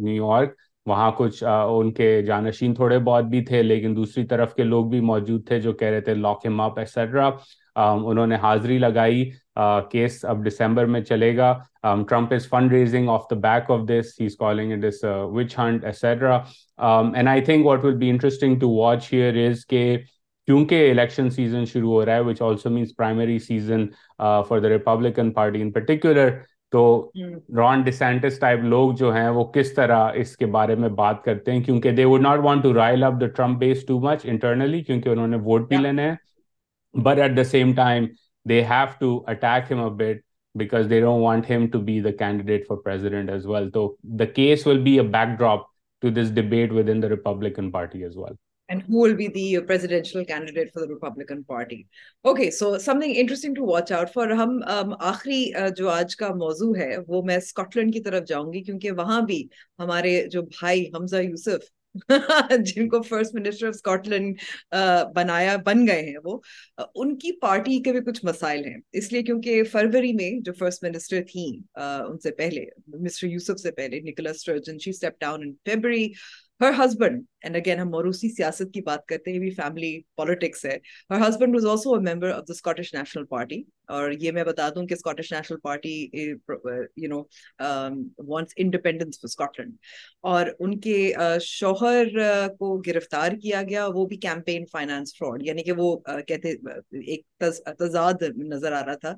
نیو 0.00 0.30
یارک 0.32 0.52
وہاں 0.86 1.10
کچھ 1.16 1.42
ان 1.46 1.92
کے 1.92 2.22
جانشین 2.22 2.74
تھوڑے 2.74 2.98
بہت 2.98 3.24
بھی 3.24 3.44
تھے 3.44 3.62
لیکن 3.62 3.96
دوسری 3.96 4.24
طرف 4.26 4.54
کے 4.54 4.62
لوگ 4.62 4.86
بھی 4.86 5.00
موجود 5.00 5.46
تھے 5.48 5.60
جو 5.60 5.72
کہہ 5.72 5.88
رہے 5.88 6.00
تھے 6.00 6.14
لاک 6.14 6.46
اپ 6.58 6.78
ایٹسٹرا 6.78 7.30
انہوں 7.76 8.26
نے 8.26 8.36
حاضری 8.42 8.78
لگائی 8.78 9.24
کیس 9.90 10.24
اب 10.24 10.46
دسمبر 10.46 10.86
میں 10.86 11.00
چلے 11.00 11.36
گا۔ 11.36 11.52
Trump 12.08 12.32
is 12.34 12.48
fundraising 12.72 13.08
off 13.08 13.24
the 13.30 13.36
back 13.42 13.70
of 13.70 13.80
this 13.88 14.14
he 14.20 14.26
is 14.26 14.36
calling 14.38 14.72
it 14.72 15.04
witch 15.34 15.58
hunt 15.58 15.84
et cetera 15.84 16.38
and 16.78 17.28
I 17.28 17.40
think 17.44 17.66
what 17.66 17.84
will 17.84 17.96
be 17.98 18.10
interesting 18.10 18.58
to 18.60 18.70
watch 18.74 19.12
here 19.12 19.48
is 19.48 19.66
کہ 19.66 19.96
کیونکہ 20.48 20.90
الیکشن 20.90 21.30
سیزن 21.30 21.64
شروع 21.64 21.92
ہو 21.92 22.04
رہا 22.06 22.14
ہے 22.14 22.20
which 22.20 22.42
also 22.42 22.70
means 22.70 22.96
primary 22.96 23.38
season 23.38 23.86
for 24.48 24.58
the 24.60 24.68
republican 24.68 25.30
party 25.32 25.62
in 25.62 25.70
particular 25.72 26.30
تو 26.72 26.82
Ron 27.56 27.82
ڈسینٹس 27.82 28.38
type 28.40 28.60
لوگ 28.64 28.92
جو 28.98 29.12
ہیں 29.14 29.28
وہ 29.28 29.44
کس 29.54 29.72
طرح 29.74 30.08
اس 30.20 30.36
کے 30.36 30.46
بارے 30.56 30.74
میں 30.74 30.88
بات 31.00 31.22
کرتے 31.24 31.52
ہیں؟ 31.52 31.62
کیونکہ 31.64 31.90
they 31.96 32.04
would 32.04 32.22
not 32.22 32.38
want 32.44 32.62
to 32.62 32.72
rile 32.74 33.04
up 33.04 33.20
the 33.20 33.26
Trump 33.36 33.58
base 33.58 33.84
too 33.86 33.98
much 34.00 34.20
internally 34.24 34.82
کیونکہ 34.84 35.08
انہوں 35.08 35.28
نے 35.28 35.36
ووٹ 35.44 35.68
بھی 35.68 35.76
لینے 35.76 36.08
ہیں۔ 36.08 36.14
But 36.94 37.18
at 37.18 37.36
the 37.36 37.44
same 37.44 37.74
time 37.74 38.06
they 38.46 38.62
have 38.64 38.86
to 39.00 39.18
attack 39.26 39.72
him 39.72 39.82
a 39.84 39.90
but 39.96 40.22
because 40.54 40.88
they 40.88 41.00
don't 41.00 41.20
want 41.20 41.44
him 41.44 41.70
to 41.70 41.78
be 41.78 42.00
the 42.00 42.12
candidate 42.12 42.66
for 42.66 42.76
president 42.76 43.28
as 43.28 43.46
well. 43.46 43.68
So 43.72 43.96
the 44.04 44.26
case 44.26 44.64
will 44.64 44.82
be 44.82 44.98
a 44.98 45.04
backdrop 45.04 45.68
to 46.02 46.10
this 46.10 46.30
debate 46.30 46.72
within 46.72 47.00
the 47.00 47.08
Republican 47.08 47.72
Party 47.72 48.04
as 48.04 48.14
well. 48.16 48.36
and 48.68 48.82
who 48.82 49.00
will 49.00 49.14
be 49.14 49.28
the 49.28 49.60
presidential 49.62 50.24
candidate 50.24 50.70
for 50.72 50.80
the 50.80 50.88
Republican 50.88 51.44
Party. 51.44 51.86
Okay, 52.24 52.50
so 52.50 52.78
something 52.78 53.10
interesting 53.14 53.54
to 53.54 53.62
watch 53.62 53.90
out 53.90 54.12
for. 54.12 54.26
ہم 54.30 54.92
آخری 55.00 55.40
جو 55.76 55.88
آج 55.90 56.16
کا 56.16 56.28
موضوع 56.34 56.72
ہے 56.76 56.96
وہ 57.08 57.22
میں 57.22 57.36
Scott 57.36 57.76
land 57.76 57.92
کی 57.94 58.00
طرف 58.02 58.24
جاؤں 58.28 58.52
گی 58.52 58.62
کیونکہ 58.62 58.92
وہاں 58.98 59.20
بھی 59.22 59.42
ہمارے 59.78 60.14
جو 60.32 60.42
بھائی 60.42 60.86
حمزہ 60.94 61.16
یوسف 61.16 61.70
جن 62.66 62.88
کو 62.88 63.00
first 63.02 63.34
minister 63.34 63.66
of 63.66 63.74
Scott 63.74 64.08
land 64.08 64.38
بنایا، 65.14 65.56
بن 65.66 65.86
گئے 65.86 66.00
ہیں 66.02 66.16
وہ 66.24 66.38
ان 66.94 67.16
کی 67.18 67.32
پارٹی 67.40 67.78
کے 67.82 67.92
بھی 67.92 68.00
کچھ 68.06 68.24
مسائل 68.24 68.64
ہیں۔ 68.64 68.76
اس 68.92 69.12
لیے 69.12 69.22
کیونکہ 69.22 69.62
فروری 69.72 70.12
میں 70.12 70.30
جو 70.44 70.52
فرسٹ 70.58 70.84
منسٹر 70.84 71.20
تھیں 71.30 71.50
ان 71.76 72.18
سے 72.18 72.30
پہلے 72.30 72.64
مسٹر 73.00 73.26
یوسف 73.26 73.60
سے 73.60 73.70
پہلے 73.72 74.00
Nicola 74.00 74.36
Sturgeon 74.36 74.78
she 74.78 74.90
step 74.90 75.20
down 75.20 75.42
in 75.42 75.52
February 75.64 76.06
her 76.60 76.70
husband 76.78 77.22
and 77.42 77.56
again 77.56 77.78
ہم 77.78 77.90
موروسی 77.90 78.28
سیاست 78.28 78.72
کی 78.74 78.80
بات 78.80 79.04
کرتے 79.06 79.32
ہیں، 79.32 79.38
بھی 79.38 79.50
فیملی 79.50 79.98
پالیٹکس 80.16 80.64
ہے۔ 80.64 80.76
Her 81.10 81.28
husband 81.28 81.54
was 81.54 81.66
also 81.66 81.94
a 81.94 82.00
member 82.04 82.30
of 82.30 82.42
the 82.48 82.52
Scottish 82.52 82.94
national 82.94 83.24
party 83.26 83.62
اور 83.88 84.10
یہ 84.10 84.32
میں 84.32 84.44
بتا 84.44 84.68
دوں 84.74 84.86
کہ 84.86 84.94
Scottish 84.94 85.32
national 85.32 85.58
party 85.62 85.94
you 86.12 87.08
know 87.08 87.22
wants 88.28 88.54
independence 88.56 89.20
for 89.20 89.28
Scotland 89.60 89.74
اور 90.22 90.46
ان 90.58 90.78
کے 90.80 91.12
شوہر 91.42 92.18
کو 92.58 92.76
گرفتار 92.86 93.32
کیا 93.42 93.62
گیا، 93.62 93.86
وہ 93.94 94.06
بھی 94.06 94.16
کیمپین 94.16 94.64
فائنانس 94.72 95.14
فراڈ 95.18 95.42
یعنی 95.46 95.62
کہ 95.62 95.72
وہ 95.76 95.96
کہتے 96.28 96.52
ایک 97.06 97.22
تضاد 97.78 98.22
نظر 98.38 98.72
آ 98.72 98.84
رہا 98.86 98.94
تھا 98.94 99.14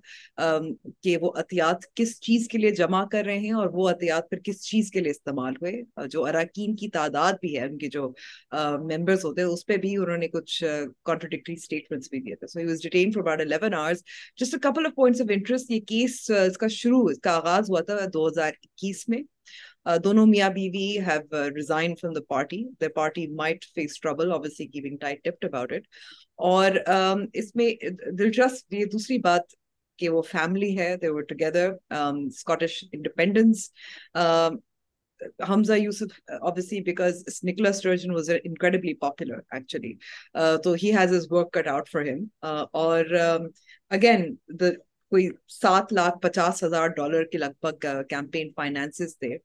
کہ 1.03 1.17
وہ 1.21 1.33
احتیاط 1.37 1.85
کس 1.95 2.21
چیز 2.21 2.49
کے 2.49 2.59
لیے 2.59 2.71
جمع 2.71 3.05
کر 3.13 3.25
رہے 3.25 3.39
ہیں 3.39 3.53
اور 3.53 3.69
وہ 3.73 3.89
احتیاط 3.89 4.29
پھر 4.31 4.39
کس 4.45 4.63
چیز 4.63 4.91
کے 4.91 5.01
لیے 5.01 5.11
استعمال 5.11 5.55
ہوئے 5.63 6.09
جو 6.09 6.25
اراکین 6.27 6.77
کی 6.77 6.89
تعداد 6.91 7.33
بھی 7.41 7.57
ہے، 7.59 7.65
ان 7.65 7.79
کے 7.79 7.89
جو 7.89 8.09
ممبرس 8.53 9.25
ہوتے 9.25 9.41
ہیں، 9.41 9.49
اس 9.49 9.65
پہ 9.67 9.77
بھی 9.77 9.97
انہوں 9.97 10.17
نے 10.17 10.29
کچھ 10.29 10.63
کانٹروڈکٹری 11.05 11.55
اسٹیٹمنٹس 11.55 12.11
بھی 12.11 12.21
دیے 12.21 12.35
تھے. 12.35 12.47
So 12.47 12.59
he 12.59 12.65
was 12.67 12.83
detained 12.83 13.13
for 13.13 13.23
about 13.23 13.41
11 13.41 13.75
hours 13.75 14.03
just 14.41 14.56
a 14.57 14.59
couple 14.63 14.87
of 14.87 14.95
points 14.95 15.21
of 15.21 15.27
interest 15.31 15.71
یہ 15.71 15.81
کیس 15.81 16.31
uh, 16.33 16.47
اس 16.47 16.59
کا 16.59 16.69
شروع، 16.69 17.09
اس 17.11 17.19
کا 17.19 17.37
آغاز 17.37 17.71
ہوا 17.71 17.81
تھا 17.81 17.95
2021 18.17 19.05
میں. 19.09 19.23
Uh, 19.91 19.99
دونوں 20.05 20.27
میاں 20.27 20.51
بیوی 20.51 20.89
have 21.01 21.43
resign 21.57 21.95
from 21.95 22.13
the 22.13 22.21
party 22.29 22.63
the 22.81 22.87
party 22.95 23.27
might 23.27 23.65
face 23.75 24.01
trouble 24.01 24.33
obviously 24.33 24.67
giving 24.67 24.99
tight 24.99 25.23
tipped 25.25 25.45
about 25.45 25.77
it. 25.77 25.87
اور 26.39 26.71
um, 26.89 27.25
اس 27.33 27.55
میں 27.57 27.71
دلچسپ 28.19 28.75
یہ 28.75 28.85
دوسری 28.85 29.19
بات 29.19 29.55
کہ 29.99 30.09
وہ 30.09 30.23
فیملی 30.23 30.79
ہے، 30.79 30.95
they 31.05 31.13
were 31.13 31.27
together 31.33 31.69
um, 31.99 32.27
Scottish 32.27 32.85
independence 32.93 33.71
Hamza 35.41 35.79
Yusuf, 35.81 36.11
obviously, 36.43 36.81
because 36.81 37.41
Nicola 37.43 37.73
Sturgeon 37.73 38.13
was 38.13 38.29
incredibly 38.29 38.95
popular, 38.95 39.45
actually. 39.53 39.99
Uh, 40.35 40.59
so 40.63 40.75
he 40.75 40.89
has 40.89 41.11
his 41.11 41.29
work 41.29 41.53
cut 41.53 41.67
out 41.67 41.89
for 41.89 42.03
him. 42.03 42.31
Uh, 42.43 42.67
or 42.73 43.05
um, 43.17 43.51
again, 43.91 44.39
the 44.49 44.79
کوئی 45.11 45.29
سات 45.49 45.93
لاکھ 45.93 46.19
پچاس 46.23 46.63
ہزار 46.65 46.89
dollar 46.89 47.25
کے 47.25 47.39
لگ 47.39 47.53
بھگ 47.61 47.87
campaign 48.09 48.51
finances 48.57 49.19
تھے 49.19 49.37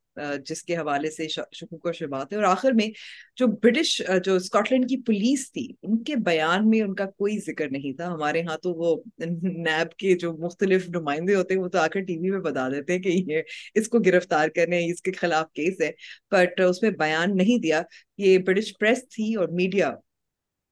جس 0.46 0.64
کے 0.64 0.76
حوالے 0.76 1.12
سے 1.12 1.28
شکوک 1.28 1.86
و 1.86 1.92
شبات 1.92 2.32
ہے 2.32 2.38
اور 2.38 2.46
آخر 2.46 2.72
میں 2.72 2.88
جو 3.36 3.48
برٹش 3.48 4.02
جو 4.26 4.36
اسکاٹ 4.36 4.72
لینڈ 4.72 4.90
کی 4.90 4.98
پولیس 4.98 5.52
تھی، 5.52 5.68
ان 5.84 6.04
کے 6.04 6.16
بیان 6.16 6.70
میں 6.70 6.82
ان 6.82 6.96
کا 6.96 7.06
کوئی 7.06 7.38
ذکر 7.40 7.70
نہیں 7.72 7.94
تھا۔ 7.94 8.14
ہمارے 8.14 8.42
ہاں 8.42 8.58
تو 8.58 8.74
وہ 8.74 8.96
نیب 9.44 9.94
کے 9.98 10.16
جو 10.16 10.34
مختلف 10.34 10.90
نمائندے 10.90 11.36
ہوتے 11.36 11.54
ہیں، 11.54 11.62
وہ 11.62 11.68
تو 11.68 11.78
آ 11.78 11.88
کر 11.88 12.00
ٹی 12.00 12.18
وی 12.18 12.30
میں 12.30 12.40
بتا 12.40 12.68
دیتے 12.70 12.94
ہیں 12.94 13.02
کہ 13.02 13.10
یہ 13.10 13.42
اس 13.76 13.88
کو 13.88 14.00
گرفتار 14.00 14.50
کرنے، 14.50 14.86
اس 14.92 15.02
کے 15.02 15.12
خلاف 15.12 15.52
کیس 15.54 15.82
ہے۔ 15.82 15.92
بٹ 16.32 16.62
اس 16.62 16.82
میں 16.84 16.92
بیان 16.92 17.38
نہیں 17.38 17.62
دیا۔ 17.62 17.82
یہ 18.18 18.38
برٹش 18.38 18.74
پریس 18.80 19.08
تھی 19.10 19.36
اور 19.36 19.48
میڈیا 19.48 19.94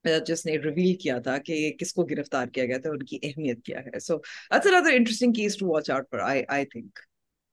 جس 0.04 0.44
نے 0.46 0.56
ریویل 0.56 0.94
کیا 0.94 1.18
تھا 1.18 1.36
کہ 1.38 1.72
کس 1.78 1.92
کو 1.92 2.04
گرفتار 2.04 2.46
کیا 2.46 2.64
گیا 2.64 2.78
تھا 2.78 2.90
ان 2.90 3.02
کی 3.02 3.18
اہمیت 3.22 3.64
کیا 3.64 3.80
ہے۔ 3.80 3.98
So 4.00 4.16
interesting 4.52 5.32
case 5.32 5.56
to 5.56 5.68
watch 5.68 5.90
out 5.90 6.10
per 6.10 6.18
I 6.18 6.42
I 6.48 6.64
think 6.64 6.98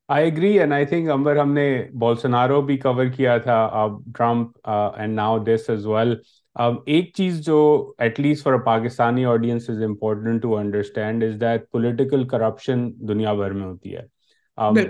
I 0.09 0.25
agree 0.25 0.59
and 0.59 0.73
I 0.73 0.85
think 0.85 1.09
Amber 1.09 1.37
ہم 1.37 1.51
نے 1.53 1.67
بولسنارو 1.99 2.61
بھی 2.61 2.77
کور 2.77 3.05
کیا 3.15 3.37
تھا 3.37 3.63
اب 3.73 3.97
Trump 4.17 4.69
and 4.69 5.15
now 5.15 5.37
this 5.39 5.69
as 5.69 5.85
well 5.85 6.15
اب 6.55 6.75
ایک 6.85 7.11
چیز 7.15 7.39
جو 7.45 7.57
at 7.97 8.19
least 8.19 8.43
for 8.43 8.57
Pakistani 8.65 9.25
audience 9.25 9.69
is 9.69 9.81
important 9.83 10.41
to 10.41 10.57
understand 10.57 11.23
is 11.23 11.39
that 11.41 11.69
political 11.71 12.27
corruption 12.27 12.89
دنیا 13.07 13.33
بھر 13.33 13.51
میں 13.51 13.65
ہوتی 13.65 13.95
ہے۔ 13.95 14.05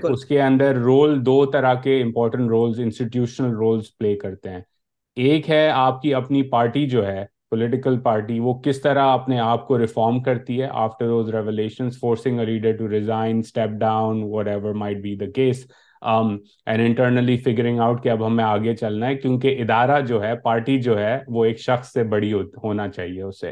اس 0.07 0.25
کے 0.25 0.41
اندر 0.41 0.75
رول 0.79 1.25
دو 1.25 1.45
طرح 1.45 1.73
کے 1.73 2.01
important 2.01 2.49
roles 2.49 2.79
institutional 2.79 3.55
roles 3.55 3.85
play 3.97 4.15
کرتے 4.17 4.49
ہیں۔ 4.49 4.61
ایک 5.17 5.49
ہے 5.49 5.67
آپ 5.69 6.01
کی 6.01 6.13
اپنی 6.13 6.41
پارٹی 6.49 6.87
جو 6.89 7.05
ہے 7.07 7.25
پولیٹیکل 7.51 7.99
پارٹی 7.99 8.39
وہ 8.39 8.53
کس 8.53 8.81
طرح 8.81 9.07
اپنے 9.07 9.39
آپ 9.39 9.67
کو 9.67 9.79
ریفارم 9.79 10.21
کرتی 10.21 10.61
ہے 10.61 10.67
after 10.71 11.07
those 11.07 11.29
revelation 11.29 11.89
forcing 11.89 12.39
reader 12.39 12.71
to 12.71 12.89
resign 12.89 13.39
step 13.39 13.69
down 13.69 14.23
whatever 14.47 14.73
might 14.73 14.97
be 14.97 15.15
the 15.15 15.25
case 15.35 15.65
and 16.01 16.81
internally 16.81 17.37
figuring 17.37 17.79
out 17.79 18.03
کہ 18.03 18.09
اب 18.09 18.27
ہمیں 18.27 18.43
آگے 18.43 18.75
چلنا 18.75 19.07
ہے 19.07 19.15
کیونکہ 19.15 19.61
ادارہ 19.61 20.01
جو 20.01 20.23
ہے 20.23 20.35
پارٹی 20.35 20.81
جو 20.81 20.99
ہے 20.99 21.19
وہ 21.27 21.45
ایک 21.45 21.59
شخص 21.59 21.93
سے 21.93 22.03
بڑی 22.03 22.33
ہونا 22.33 22.87
چاہیے 22.87 23.21
اسے۔ 23.21 23.51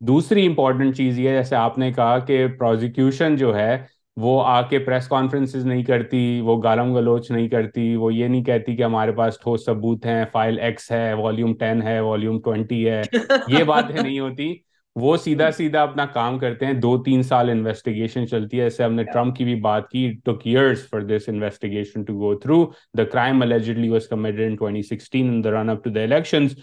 دوسری 0.00 0.46
امپورٹنٹ 0.46 0.96
چیز 0.96 1.18
یہ 1.18 1.30
جیسے 1.30 1.56
آپ 1.56 1.78
نے 1.78 1.92
کہا 1.92 2.18
کہ 2.18 2.46
پروزیکیوشن 2.48 3.36
جو 3.36 3.56
ہے 3.56 3.82
وہ 4.16 4.42
آ 4.46 4.62
کے 4.62 4.78
پریس 4.78 5.08
کانفرنس 5.08 5.54
نہیں 5.54 5.82
کرتی 5.82 6.40
وہ 6.40 6.62
گالم 6.62 6.94
گلوچ 6.96 7.30
نہیں 7.30 7.48
کرتی 7.48 7.96
وہ 7.96 8.14
یہ 8.14 8.28
نہیں 8.28 8.44
کہتی 8.44 8.76
کہ 8.76 8.82
ہمارے 8.82 9.12
پاس 9.12 9.38
ٹھوس 9.40 9.64
ثبوت 9.64 10.06
ہیں 10.06 10.24
فائل 10.32 10.58
ایکس 10.58 10.90
ہے 10.92 11.12
والیوم 11.12 11.54
ٹین 11.54 11.82
ہے 11.82 12.00
والیوم 12.00 12.40
ٹوینٹی 12.40 12.88
ہے۔ 12.88 13.02
یہ 13.48 13.64
باتیں 13.64 14.02
نہیں 14.02 14.20
ہوتی۔ 14.20 14.54
وہ 14.96 15.16
سیدھا 15.16 15.50
سیدھا 15.50 15.82
اپنا 15.82 16.06
کام 16.06 16.38
کرتے 16.38 16.66
ہیں۔ 16.66 16.72
دو 16.72 17.02
تین 17.02 17.22
سال 17.22 17.50
انویسٹیگیشن 17.50 18.28
چلتی 18.28 18.58
ہے۔ 18.58 18.62
ایسے 18.62 18.84
ہم 18.84 18.94
نے 18.94 19.04
ٹرمپ 19.04 19.36
کی 19.36 19.44
بھی 19.44 19.54
بات 19.60 19.88
کی۔ 19.88 20.12
Took 20.24 20.40
years 20.44 20.88
for 20.88 21.00
this 21.00 21.28
investigation 21.28 22.02
to 22.04 22.14
go 22.14 22.34
through 22.34 22.64
the 22.98 23.04
crime 23.04 23.42
allegedly 23.42 23.88
was 23.88 24.08
committed 24.08 24.40
in 24.40 24.56
2016 24.56 25.28
in 25.28 25.44
the 25.44 25.50
run 25.50 25.68
up 25.68 25.84
to 25.84 25.90
the 25.90 26.02
elections 26.02 26.54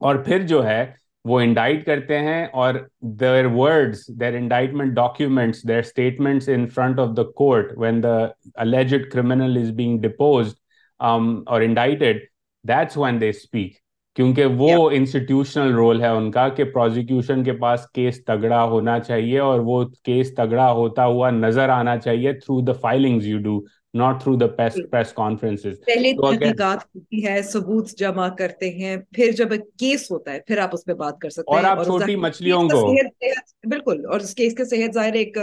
اور 0.00 0.16
پھر 0.16 0.46
جو 0.46 0.66
ہے 0.66 1.05
وہ 1.26 1.40
انڈائٹ 1.40 1.84
کرتے 1.86 2.18
ہیں 2.18 2.44
اور 2.52 2.74
their 3.20 3.46
words 3.54 4.06
their 4.20 4.34
indictment 4.36 4.94
documents 4.94 5.62
their 5.68 5.78
statements 5.78 6.48
in 6.48 6.68
front 6.68 7.00
of 7.00 7.16
the 7.16 7.22
court 7.34 7.72
when 7.76 8.02
the 8.02 8.16
alleged 8.56 9.10
criminal 9.12 9.56
is 9.56 9.70
being 9.70 9.98
deposed 10.00 10.56
اور 11.00 11.60
indicted 11.60 12.20
that's 12.64 12.96
when 12.96 13.20
they 13.20 13.28
speak 13.28 13.74
کیونکہ 14.16 14.44
وہ 14.58 14.90
انسٹیٹیوشنل 14.90 15.72
رول 15.74 16.00
ہے 16.00 16.08
ان 16.08 16.30
کا 16.30 16.48
کہ 16.48 16.64
پروزیکیوشن 16.64 17.42
کے 17.44 17.52
پاس 17.52 17.86
کیس 17.94 18.24
تگڑا 18.24 18.62
ہونا 18.64 18.98
چاہیے 19.00 19.38
اور 19.38 19.60
وہ 19.60 19.84
کیس 20.04 20.34
تگڑا 20.34 20.70
ہوتا 20.72 21.04
ہوا 21.04 21.30
نظر 21.30 21.68
آنا 21.68 21.96
چاہیے 21.96 22.32
through 22.32 22.60
the 22.60 22.72
filings 22.72 23.26
you 23.26 23.38
do 23.38 23.58
not 23.96 24.22
through 24.22 24.34
the 24.36 24.46
press 24.56 25.12
conference 25.14 25.62
پہلے 25.86 26.12
تحقیقات 26.14 26.84
ہوتی 26.86 27.26
ہے 27.26 27.40
ثبوت 27.42 27.90
جمع 27.98 28.28
کرتے 28.38 28.70
ہیں 28.72 28.96
پھر 29.12 29.30
جب 29.32 29.52
کیس 29.78 30.10
ہوتا 30.10 30.32
ہے 30.32 30.40
پھر 30.46 30.58
آپ 30.58 30.70
اس 30.72 30.84
پہ 30.84 30.94
بات 30.94 31.18
کر 31.18 31.30
سکتے 31.30 31.56
ہیں 31.56 31.58
اور 31.58 31.70
آپ 31.70 31.84
چھوٹی 31.84 32.16
مچھلیوں 32.18 32.62
کو 32.68 32.86
بالکل 33.66 34.04
اور 34.06 34.20
اس 34.20 34.34
کیس 34.34 34.54
کے 34.54 34.64
صحت 34.66 34.94
ظاہر 34.94 35.12
ایک 35.14 35.38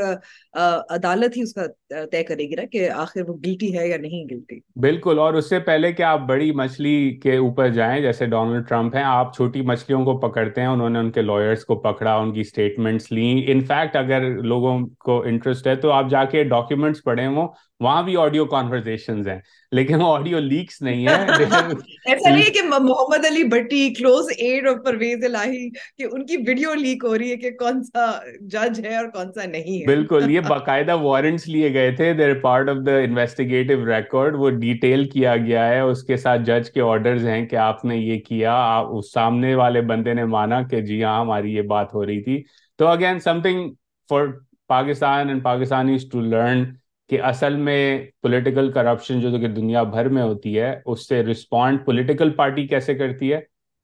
عدالت 0.90 1.38
ہی 1.38 1.42
اس 1.42 1.54
کا 1.54 1.66
طے 2.12 2.24
کرے 2.24 2.44
گی 2.44 2.56
نا 2.56 2.66
کہ 2.72 2.90
آخر 2.98 3.30
وہ 3.30 3.36
گلٹی 3.46 3.78
ہے 3.78 3.88
یا 3.88 3.98
نہیں 3.98 4.26
گلٹی 4.26 4.60
بالکل 4.82 5.20
اور 5.20 5.34
اس 5.34 5.50
سے 5.50 5.60
پہلے 5.62 5.92
کہ 5.94 6.04
آپ 6.04 6.20
بڑی 6.28 6.52
مچھلی 6.54 6.94
کے 7.24 7.36
اوپر 7.38 7.70
جائیں 7.72 8.02
جیسے 8.02 8.26
ڈونلڈ 8.26 8.68
ٹرمپ 8.70 8.96
ہیں 8.96 9.04
آپ 9.06 9.36
چھوٹی 9.36 9.62
مچھلیوں 9.64 10.04
کو 10.06 10.18
پکڑتے 10.20 10.62
ہیں 10.62 10.68
انہوں 10.68 10.90
نے 10.90 11.00
ان 11.00 11.12
کے 11.12 11.22
لائرس 11.22 11.66
کو 11.66 11.76
پکڑا 11.82 12.16
ان 12.16 12.34
کی 12.34 12.42
اسٹیٹمنٹس 12.42 13.12
لیں۔ 13.12 13.34
انفیکٹ 13.48 13.96
اگر 13.96 14.22
لوگوں 14.44 14.78
کو 15.00 15.22
انٹرسٹ 15.24 15.68
ہے 15.68 15.76
تو 15.76 15.92
آپ 15.92 16.10
جا 16.10 16.24
کے 16.26 16.44
ڈاکیومنٹس 16.46 17.04
پڑھیں 17.04 17.28
وہ 17.28 17.48
وہاں 17.84 18.04
بھی 18.04 18.16
آڈیو 18.18 18.46
کانورزیشنز 18.46 19.28
ہیں 19.28 19.40
لیکن 19.72 20.02
آڈیو 20.02 20.40
لیکس 20.40 20.82
نہیں 20.82 21.08
ہے 21.08 21.16
ایسا 22.06 22.30
نہیں 22.30 22.44
ہے 22.44 22.50
کہ 22.50 22.62
Muhammad 22.64 23.26
Ali 23.26 23.44
Bhatti 23.44 23.94
close 23.94 24.26
aide 24.38 24.68
of 24.68 24.84
Pervaiz 24.86 25.26
Elahi 25.26 25.70
کہ 25.70 26.08
ان 26.12 26.26
کی 26.26 26.38
ویڈیو 26.48 26.74
لیک 26.74 27.04
ہو 27.04 27.18
رہی 27.18 27.32
ہے 27.32 27.38
کہ 27.38 27.52
کون 27.52 27.84
سا 27.84 28.06
جج 28.50 28.86
ہے 28.86 28.96
اور 28.96 29.06
کون 29.06 29.32
سا 29.34 29.46
نہیں 29.46 29.80
ہے۔ 29.80 29.86
بالکل 29.86 30.30
یہ 30.32 30.40
باقاعدہ 30.40 30.98
وارنٹس 30.98 31.48
لیے 31.48 31.74
گئے 31.74 31.92
تھے۔ 31.92 32.14
Their 32.14 32.34
part 32.40 32.70
of 32.70 32.86
the 32.86 32.98
investigative 32.98 33.86
record 33.86 34.36
وہ 34.36 34.50
ڈیٹیل 34.50 35.10
کیا 35.10 35.36
گیا 35.38 35.68
ہے۔ 35.70 35.80
اس 35.80 36.04
کے 36.04 36.18
ساتھ 36.18 36.42
جج 36.42 36.72
کے 36.72 36.82
آرڈرز 36.82 37.28
ہیں 37.28 37.46
کہ 37.46 37.56
آپ 37.56 37.86
نے 37.86 37.98
یہ 37.98 38.20
کیا۔ 38.20 38.56
اس 38.92 39.12
سامنے 39.14 39.56
والے 39.56 39.82
بندے 39.82 40.14
نے 40.14 40.26
مانا 40.26 40.62
کہ 40.62 40.82
جی 40.82 41.04
ہاں 41.04 41.20
ہماری 41.20 41.54
یہ 41.54 41.62
بات 41.68 41.94
ہو 41.94 42.06
رہی 42.06 42.22
تھی۔ 42.24 42.44
تو 42.80 42.88
again 42.88 43.20
something 43.42 43.70
for 44.10 44.26
Pakistan 44.68 45.28
and 45.28 45.44
Pakistanis 45.44 46.10
to 46.12 46.22
learn 46.22 46.64
کہ 47.10 47.22
اصل 47.22 47.56
میں 47.56 47.82
پولیٹیکل 48.22 48.72
کرپشن 48.72 49.20
جو 49.22 49.32
کہ 49.32 49.48
دنیا 49.48 49.84
بھر 49.84 50.10
میں 50.10 50.24
ہوتی 50.24 50.60
ہے 50.60 50.76
اس 50.86 51.08
سے 51.08 51.24
رسپونڈ 51.24 51.86
پولیٹیکل 51.86 52.30
پارٹی 52.30 52.68
کیسے 52.68 52.96
کرتی 52.96 53.34
ہے 53.34 53.38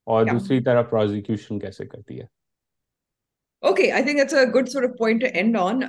اور 0.08 0.26
دوسری 0.26 0.64
طرف 0.64 0.90
پروزیکیوشن 0.90 1.60
کیسے 1.60 1.86
کرتی 1.86 2.20
ہے؟ 2.20 2.26
Okay 3.64 3.92
I 3.92 4.04
think 4.04 4.20
it's 4.20 4.34
a 4.34 4.46
good 4.46 4.70
sort 4.70 4.86
of 4.86 4.98
point 4.98 5.24
and 5.34 5.58
on 5.58 5.80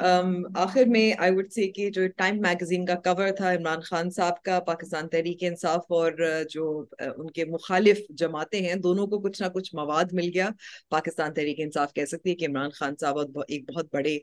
آخر 0.55 0.85
میں 0.87 1.13
آئی 1.19 1.35
وڈ 1.35 1.53
سے 1.53 1.69
کہ 1.69 1.91
جو 1.91 2.07
ٹائم 2.17 2.41
میگزین 2.41 2.87
کا 2.87 2.95
کور 2.95 3.31
تھا 3.37 3.53
عمران 3.53 3.81
خان 3.81 4.11
صاحب 4.11 4.43
کا 4.43 4.59
پاکستان 4.61 5.09
تحریک 5.09 5.45
انصاف 5.45 5.81
اور 5.89 6.13
جو 6.51 6.85
ان 7.17 7.31
کے 7.31 7.45
مخالف 7.45 7.99
جماعتیں 8.09 8.61
ہیں 8.61 8.75
دونوں 8.75 9.07
کو 9.07 9.19
کچھ 9.21 9.43
نہ 9.43 9.49
کچھ 9.49 9.75
مواد 9.75 10.13
مل 10.13 10.31
گیا۔ 10.35 10.49
پاکستان 10.89 11.35
تحریک 11.35 11.61
انصاف 11.61 11.93
کہہ 11.95 12.05
سکتی 12.05 12.31
ہے 12.31 12.35
کہ 12.35 12.47
عمران 12.47 12.71
خان 12.71 12.95
صاحب 13.01 13.39
ایک 13.49 13.71
بہت 13.71 13.87
بڑے 13.93 14.19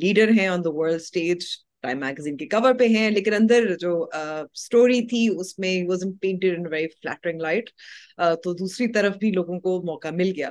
لیڈر 0.00 0.30
ہیں 0.40 0.46
on 0.46 0.64
the 0.64 0.70
world 0.72 0.94
stage 0.94 1.44
time 1.82 2.00
magazine 2.00 2.36
کے 2.36 2.46
کور 2.48 2.72
پہ 2.78 2.86
ہیں، 2.88 3.10
لیکن 3.10 3.34
اندر 3.34 3.74
جو 3.80 3.92
اسٹوری 4.12 5.00
تھی، 5.08 5.26
اس 5.36 5.58
میں 5.58 5.72
was 5.88 6.04
painted 6.20 6.56
in 6.56 6.66
very 6.72 6.88
flattering 7.02 7.40
light 7.40 7.70
تو 8.44 8.52
دوسری 8.54 8.88
طرف 8.92 9.16
بھی 9.18 9.30
لوگوں 9.32 9.58
کو 9.60 9.80
موقع 9.86 10.10
مل 10.14 10.32
گیا 10.36 10.50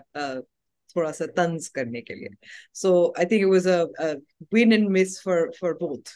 تھوڑا 0.94 1.12
سا 1.14 1.26
تنز 1.36 1.70
کرنے 1.72 2.02
کے 2.02 2.16
لیے۔ 2.16 2.30
So 2.74 3.06
I 3.08 3.26
think 3.28 3.44
it 3.44 3.50
was 3.50 3.68
a 3.68 3.82
win 4.52 4.72
and 4.72 4.90
miss 4.98 5.22
for 5.24 5.46
for 5.60 5.74
both 5.82 6.10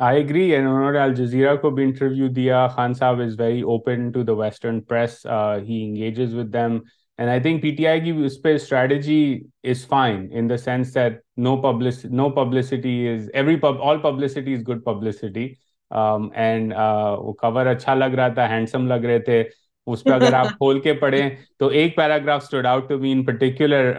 I 0.00 0.22
agree 0.22 0.50
and 0.52 0.66
انہوں 0.68 0.92
نے 0.92 0.98
الجزیرہ 0.98 1.54
کو 1.56 1.70
بھی 1.70 1.84
انٹرویو 1.84 2.28
دیا۔ 2.36 2.66
خان 2.68 2.94
صاحب 2.94 3.20
is 3.20 3.38
very 3.40 3.60
open 3.62 4.10
to 4.12 4.22
the 4.22 4.32
western 4.38 4.80
press 4.82 5.24
he 5.68 5.82
engages 5.84 6.34
with 6.34 6.52
them 6.54 6.78
and 7.18 7.30
I 7.30 7.40
think 7.40 7.62
P 7.62 7.70
T 7.70 7.86
I 7.86 8.00
کی 8.00 8.10
اس 8.24 8.40
پہ 8.42 8.54
strategy 8.54 9.40
is 9.64 9.86
fine 9.88 10.26
in 10.32 10.48
the 10.50 10.56
sense 10.56 10.94
that 10.94 11.20
no 11.38 11.56
public 11.62 12.04
no 12.04 12.28
publicity 12.30 12.96
is 13.08 13.28
every 13.34 13.56
all 13.62 13.98
publicity 13.98 14.54
is 14.54 14.68
good 14.68 14.84
publicity 14.84 15.48
and 15.90 16.72
وہ 17.18 17.32
cover 17.32 17.66
اچھا 17.66 17.94
لگ 17.94 18.14
رہا 18.14 18.28
تھا 18.28 18.48
handsome 18.48 18.86
لگ 18.86 19.04
رہے 19.04 19.18
تھے 19.18 19.42
اس 19.86 20.02
پہ 20.04 20.10
اگر 20.10 20.32
آپ 20.32 20.46
کھول 20.48 20.80
کے 20.80 20.92
پڑھیں 20.92 21.28
تو 21.58 21.66
ایک 21.68 21.96
paragraph 21.96 22.42
stood 22.42 22.66
out 22.66 22.88
to 22.88 22.98
me 22.98 23.12
in 23.12 23.24
particular 23.24 23.92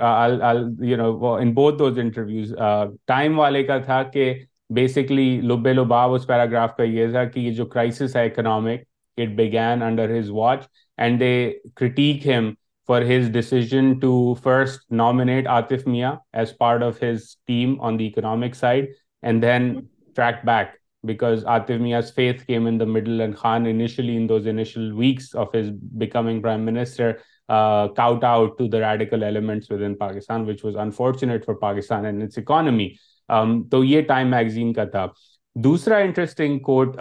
you 0.82 0.98
know 0.98 1.34
in 1.34 1.54
both 1.54 1.78
those 1.80 2.00
interviews 2.00 2.54
time 3.08 3.40
والے 3.40 3.64
کا 3.64 3.78
تھا 3.78 4.02
کہ 4.04 4.34
بیسکلی 4.70 5.30
لبے 5.44 5.74
لباب 5.74 6.14
اس 6.14 6.28
پیراگراف 6.28 6.76
کا 6.78 6.84
یہ 6.84 7.08
تھا 7.08 7.24
کہ 7.24 7.40
یہ 7.40 7.52
جو 7.52 7.66
کرائسس 7.66 8.16
ہے 8.16 8.26
economic 8.26 8.82
it 9.18 9.36
began 9.36 9.84
under 9.84 10.20
his 10.20 10.30
watch 10.30 10.68
and 10.98 11.20
they 11.20 11.52
critique 11.76 12.28
him 12.28 12.52
for 12.88 13.02
his 13.02 13.32
decision 13.32 13.94
to 14.00 14.34
first 14.34 14.92
nominate 14.92 15.48
Atif 15.48 15.88
Mian 15.88 16.16
as 16.34 16.58
part 16.58 16.84
of 16.84 17.04
his 17.04 17.36
team 17.48 17.82
on 17.82 18.00
the 18.00 18.08
economic 18.08 18.56
side 18.56 18.90
and 19.24 19.42
then 19.44 19.74
track 20.16 20.46
back 20.46 20.68
because 21.04 21.46
Atif 21.46 21.80
میاز 21.80 22.14
faith 22.14 22.46
came 22.46 22.66
in 22.66 22.78
middle 22.78 23.22
and 23.22 23.36
Khan 23.36 23.66
initially 23.66 24.16
in 24.18 24.30
those 24.30 24.48
initial 24.48 24.92
weeks 24.92 25.36
of 25.36 25.56
his 25.56 25.70
becoming 26.00 26.42
prime 26.42 26.66
minister 26.66 27.12
caved 27.96 28.24
out 28.24 28.58
to 28.60 28.68
the 28.68 28.80
radical 28.80 29.24
elements 29.24 29.72
within 29.82 29.96
Pakistan 29.96 30.46
which 30.46 30.66
was 30.66 30.78
unfortunate 30.78 31.46
for 31.46 31.56
Pakistan 31.56 32.06
and 32.06 32.24
it's 32.24 32.38
economy 32.38 32.90
تو 33.72 33.84
یہ 33.84 34.02
time 34.02 34.30
magazine 34.32 34.74
کا 34.74 34.84
تھا۔ 34.86 35.06
دوسرا 35.56 35.98
interesting 35.98 36.60
کوٹ 36.60 36.96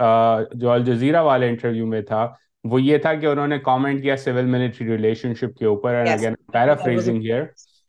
جو 0.53 0.71
Al Jazeera 0.71 1.21
والے 1.21 1.49
interview 1.49 1.85
میں 1.87 2.01
تھا 2.01 2.27
وہ 2.69 2.81
یہ 2.81 2.97
تھا 2.97 3.13
کہ 3.13 3.25
انہوں 3.25 3.47
نے 3.47 3.57
کامنٹ 3.59 4.01
کیا 4.01 4.17
سول 4.17 4.45
ملٹری 4.45 4.87
ریلیشن 4.87 5.33
شپ 5.33 5.57
کے 5.59 5.65
اوپر 5.65 6.03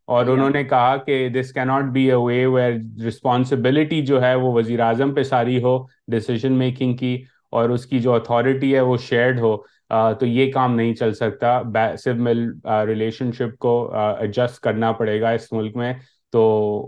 اور 0.08 0.26
انہوں 0.26 0.50
نے 0.50 0.62
کہا 0.64 0.96
کہ 0.96 1.28
دس 1.34 1.52
کی 1.52 1.64
not 1.64 1.84
be 1.92 2.04
a 2.10 2.16
way 2.16 2.44
where 2.46 2.74
responsibility 3.06 4.00
جو 4.06 4.22
ہے 4.22 4.34
وہ 4.34 4.52
وزیر 4.54 4.80
اعظم 4.80 5.14
پہ 5.14 5.22
ساری 5.22 5.62
ہو 5.62 5.78
ڈسیزن 6.12 6.52
میکنگ 6.58 6.96
کی 6.96 7.16
اور 7.50 7.70
اس 7.70 7.86
کی 7.86 7.98
جو 8.00 8.14
اتھارٹی 8.14 8.74
ہے 8.74 8.80
وہ 8.80 8.96
شیئرڈ 8.96 9.40
ہو 9.40 9.56
تو 10.20 10.26
یہ 10.26 10.52
کام 10.52 10.74
نہیں 10.76 10.94
چل 10.94 11.12
سکتا. 11.14 11.60
سول 11.98 12.46
ریلیشن 12.88 13.32
شپ 13.32 13.58
کو 13.58 13.74
ایڈجسٹ 13.96 14.60
کرنا 14.62 14.92
پڑے 14.92 15.20
گا 15.20 15.30
اس 15.30 15.52
ملک 15.52 15.76
میں. 15.76 15.92
تو 16.32 16.42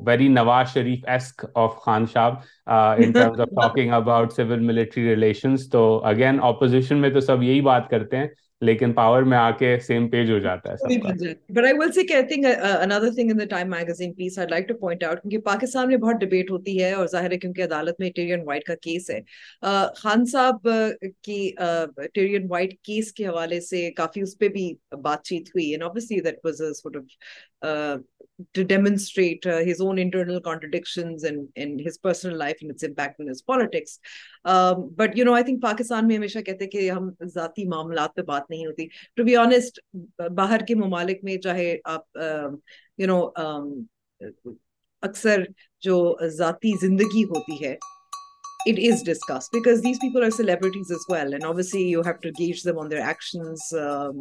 very 0.06 0.28
Nawaz 0.28 0.68
Sharif 0.68 1.00
ask 1.06 1.44
of 1.54 1.76
Khan 1.76 2.06
صاحب 2.06 2.34
in 2.66 3.12
terms 3.12 3.40
of 3.40 3.48
talking 3.48 3.92
about 3.92 4.32
civil 4.32 4.60
military 4.60 5.08
relations 5.08 5.70
تو 5.70 6.00
اگین 6.04 6.38
اپوزیشن 6.42 6.96
میں 6.96 7.10
تو 7.10 7.20
سب 7.20 7.42
یہی 7.42 7.60
بات 7.60 7.90
کرتے 7.90 8.16
ہیں 8.16 8.26
لیکن 8.60 8.92
پاور 8.92 9.22
میں 9.22 9.38
آ 9.38 9.50
کے 9.50 9.80
سیم 9.80 10.08
پیج 10.08 10.30
ہو 10.30 10.38
جاتا 10.38 10.72
ہے 10.72 10.96
بٹ 11.52 11.64
آئی 11.64 11.74
ول 11.78 11.92
سی 11.92 12.06
کہ 12.06 12.22
think 12.22 12.46
another 12.80 13.10
thing 13.10 13.30
in 13.30 13.38
the 13.40 13.44
time 13.44 13.70
magazine 13.70 14.12
piece 14.12 14.38
I 14.38 14.48
like 14.48 14.68
to 14.68 14.74
point 14.74 15.04
out 15.04 15.22
کیونکہ 15.22 15.38
پاکستان 15.38 15.88
میں 15.88 15.96
بہت 15.96 16.14
ڈیبیٹ 16.20 16.50
ہوتی 16.50 16.82
ہے 16.82 16.92
اور 16.92 17.06
ظاہر 17.06 17.30
ہے 17.30 17.38
کیونکہ 17.38 17.62
عدالت 17.62 18.00
میں 18.00 18.10
ٹیرین 18.10 18.40
وائٹ 18.46 18.64
کا 18.64 18.74
کیس 18.74 19.10
ہے۔ 19.10 19.20
خان 19.96 20.24
صاحب 20.24 20.68
کی 21.22 21.50
ٹیرین 22.14 22.46
وائٹ 22.50 22.74
کیس 22.82 23.12
کے 23.12 23.26
حوالے 23.26 23.60
سے 23.60 23.90
کافی 23.90 24.20
اس 24.20 24.38
پہ 24.38 24.48
بھی 24.48 24.74
بات 25.02 25.22
چیت 25.22 25.48
ہوئی۔ 25.48 25.70
And 25.70 25.82
obviously 25.82 26.20
that 26.20 26.34
was 26.44 26.60
a 26.60 26.68
sort 26.74 26.96
of 26.96 27.02
uh, 27.02 27.57
to 27.62 28.64
demonstrate 28.64 29.44
uh, 29.46 29.58
his 29.58 29.80
own 29.80 29.98
internal 29.98 30.40
contradictions 30.40 31.24
and 31.24 31.48
in 31.56 31.78
his 31.78 31.98
personal 31.98 32.36
life 32.36 32.58
and 32.60 32.70
its 32.70 32.82
impact 32.82 33.20
on 33.20 33.26
his 33.26 33.42
politics. 33.42 33.98
Um, 34.44 34.90
but, 34.94 35.16
you 35.16 35.24
know, 35.24 35.34
I 35.34 35.42
think 35.42 35.60
Pakistan 35.60 36.06
میں 36.06 36.16
ہمیشہ 36.16 36.38
کہتے 36.46 36.64
ہیں 36.64 36.70
کہ 36.70 36.90
ہم 36.90 37.10
ذاتی 37.34 37.66
معاملات 37.68 38.14
پہ 38.16 38.22
بات 38.22 38.50
نہیں 38.50 38.66
ہوتی 38.66 38.86
ٹو 39.16 39.24
بی 39.24 39.36
آنےسٹ 39.36 39.80
باہر 40.36 40.64
کے 40.68 40.74
ممالک 40.84 41.24
میں 41.24 41.36
چاہے 41.44 41.76
آپ 41.84 42.18
یو 42.98 43.06
نو 43.06 43.20
اکثر 45.02 45.44
جو 45.86 45.98
ذاتی 46.38 46.72
زندگی 46.80 47.24
ہوتی 47.34 47.64
ہے 47.64 47.76
it 48.66 48.78
is 48.86 49.02
discussed 49.02 49.52
because 49.52 49.80
these 49.82 49.98
people 50.00 50.24
are 50.24 50.32
celebrities 50.36 50.90
as 50.90 51.04
well 51.08 51.34
and 51.36 51.44
obviously 51.50 51.82
you 51.90 52.02
have 52.02 52.20
to 52.24 52.32
gauge 52.38 52.62
them 52.64 52.80
on 52.82 52.88
their 52.88 53.04
actions 53.10 53.62
um, 53.82 54.20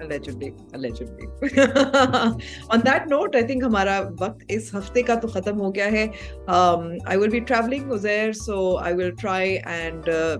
ہم 0.00 0.06
بات 2.80 3.08
کر 3.08 3.34
رہے 3.34 3.40
ہیں 3.40 3.62
ہمارا 3.62 4.00
وقت 4.20 4.44
اس 4.48 4.74
ہفتے 4.74 5.02
کا 5.02 5.14
تو 5.14 5.28
ختم 5.28 5.60
ہو 5.60 5.74
گیا 5.74 5.86
ہے۔ 5.86 6.06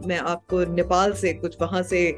میں 0.07 0.19
آپ 0.21 0.47
کو 0.47 0.65
نیپال 0.65 1.13
سے 1.13 1.33
کچھ 1.33 1.57
وہاں 1.61 1.83
سے 1.83 2.13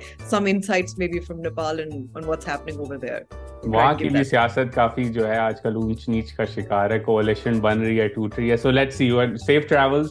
وہاں 3.64 3.94
کی 3.94 4.08
بھی 4.08 4.24
سیاست 4.24 4.74
کافی 4.74 5.04
جو 5.04 5.28
ہے 5.28 5.36
آج 5.36 5.62
کل 5.62 5.76
اونچ 5.76 6.08
نیچ 6.08 6.32
کا 6.32 6.44
شکار 6.44 6.90
ہے۔ 6.90 6.98
کولیشن 6.98 7.60
بن 7.60 7.80
رہی 7.80 8.00
ہے 8.00 8.08
ٹوٹ 8.08 8.38
رہی 8.38 8.50
ہے۔ 8.50 8.56
So 8.56 8.70
let 8.70 8.92
see 8.92 9.06
your 9.06 9.26
safe 9.46 9.68
travels 9.68 10.06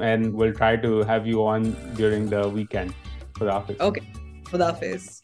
and 0.00 0.34
will 0.34 0.52
try 0.52 0.76
to 0.76 1.00
have 1.00 1.20
you 1.24 1.46
on 1.46 1.62
during 1.96 2.26
the 2.26 2.46
weekend 2.46 2.90
خدا 3.34 3.50
حافظ 3.50 3.74
اوکے 3.78 4.00
خدا 4.50 4.66
حافظ 4.66 5.22